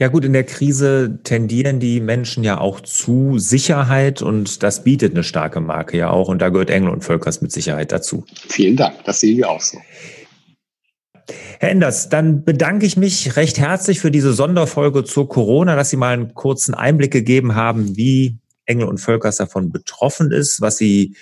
Ja 0.00 0.06
gut, 0.06 0.24
in 0.24 0.32
der 0.32 0.44
Krise 0.44 1.18
tendieren 1.24 1.80
die 1.80 2.00
Menschen 2.00 2.44
ja 2.44 2.60
auch 2.60 2.80
zu 2.80 3.40
Sicherheit 3.40 4.22
und 4.22 4.62
das 4.62 4.84
bietet 4.84 5.12
eine 5.12 5.24
starke 5.24 5.60
Marke 5.60 5.96
ja 5.96 6.10
auch 6.10 6.28
und 6.28 6.40
da 6.40 6.50
gehört 6.50 6.70
Engel 6.70 6.90
und 6.90 7.02
Völkers 7.02 7.40
mit 7.40 7.50
Sicherheit 7.50 7.90
dazu. 7.90 8.24
Vielen 8.48 8.76
Dank, 8.76 9.02
das 9.04 9.18
sehen 9.18 9.36
wir 9.36 9.50
auch 9.50 9.60
so. 9.60 9.78
Herr 11.58 11.70
Enders, 11.70 12.08
dann 12.08 12.44
bedanke 12.44 12.86
ich 12.86 12.96
mich 12.96 13.34
recht 13.34 13.58
herzlich 13.58 13.98
für 13.98 14.12
diese 14.12 14.32
Sonderfolge 14.32 15.02
zur 15.02 15.28
Corona, 15.28 15.74
dass 15.74 15.90
Sie 15.90 15.96
mal 15.96 16.14
einen 16.14 16.32
kurzen 16.32 16.74
Einblick 16.74 17.10
gegeben 17.10 17.56
haben, 17.56 17.96
wie 17.96 18.38
Engel 18.66 18.86
und 18.86 18.98
Völkers 18.98 19.38
davon 19.38 19.72
betroffen 19.72 20.30
ist, 20.30 20.60
was 20.60 20.76
Sie 20.76 21.16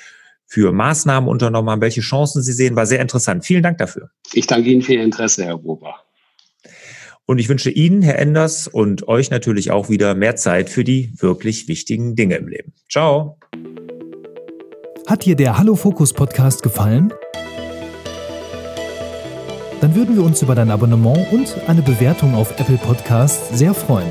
für 0.44 0.72
Maßnahmen 0.72 1.30
unternommen 1.30 1.70
haben, 1.70 1.80
welche 1.80 2.02
Chancen 2.02 2.42
Sie 2.42 2.52
sehen. 2.52 2.76
War 2.76 2.84
sehr 2.84 3.00
interessant. 3.00 3.46
Vielen 3.46 3.62
Dank 3.62 3.78
dafür. 3.78 4.10
Ich 4.34 4.46
danke 4.46 4.68
Ihnen 4.68 4.82
für 4.82 4.92
Ihr 4.92 5.02
Interesse, 5.02 5.46
Herr 5.46 5.56
Bober. 5.56 6.05
Und 7.26 7.38
ich 7.38 7.48
wünsche 7.48 7.70
Ihnen, 7.70 8.02
Herr 8.02 8.20
Enders, 8.20 8.68
und 8.68 9.08
euch 9.08 9.30
natürlich 9.30 9.72
auch 9.72 9.88
wieder 9.88 10.14
mehr 10.14 10.36
Zeit 10.36 10.70
für 10.70 10.84
die 10.84 11.12
wirklich 11.16 11.66
wichtigen 11.66 12.14
Dinge 12.14 12.36
im 12.36 12.46
Leben. 12.46 12.72
Ciao. 12.88 13.38
Hat 15.08 15.24
dir 15.24 15.34
der 15.34 15.58
Hallo 15.58 15.74
Fokus 15.74 16.12
Podcast 16.12 16.62
gefallen? 16.62 17.12
Dann 19.80 19.94
würden 19.94 20.16
wir 20.16 20.24
uns 20.24 20.40
über 20.40 20.54
dein 20.54 20.70
Abonnement 20.70 21.32
und 21.32 21.54
eine 21.66 21.82
Bewertung 21.82 22.34
auf 22.34 22.58
Apple 22.58 22.78
Podcasts 22.78 23.58
sehr 23.58 23.74
freuen. 23.74 24.08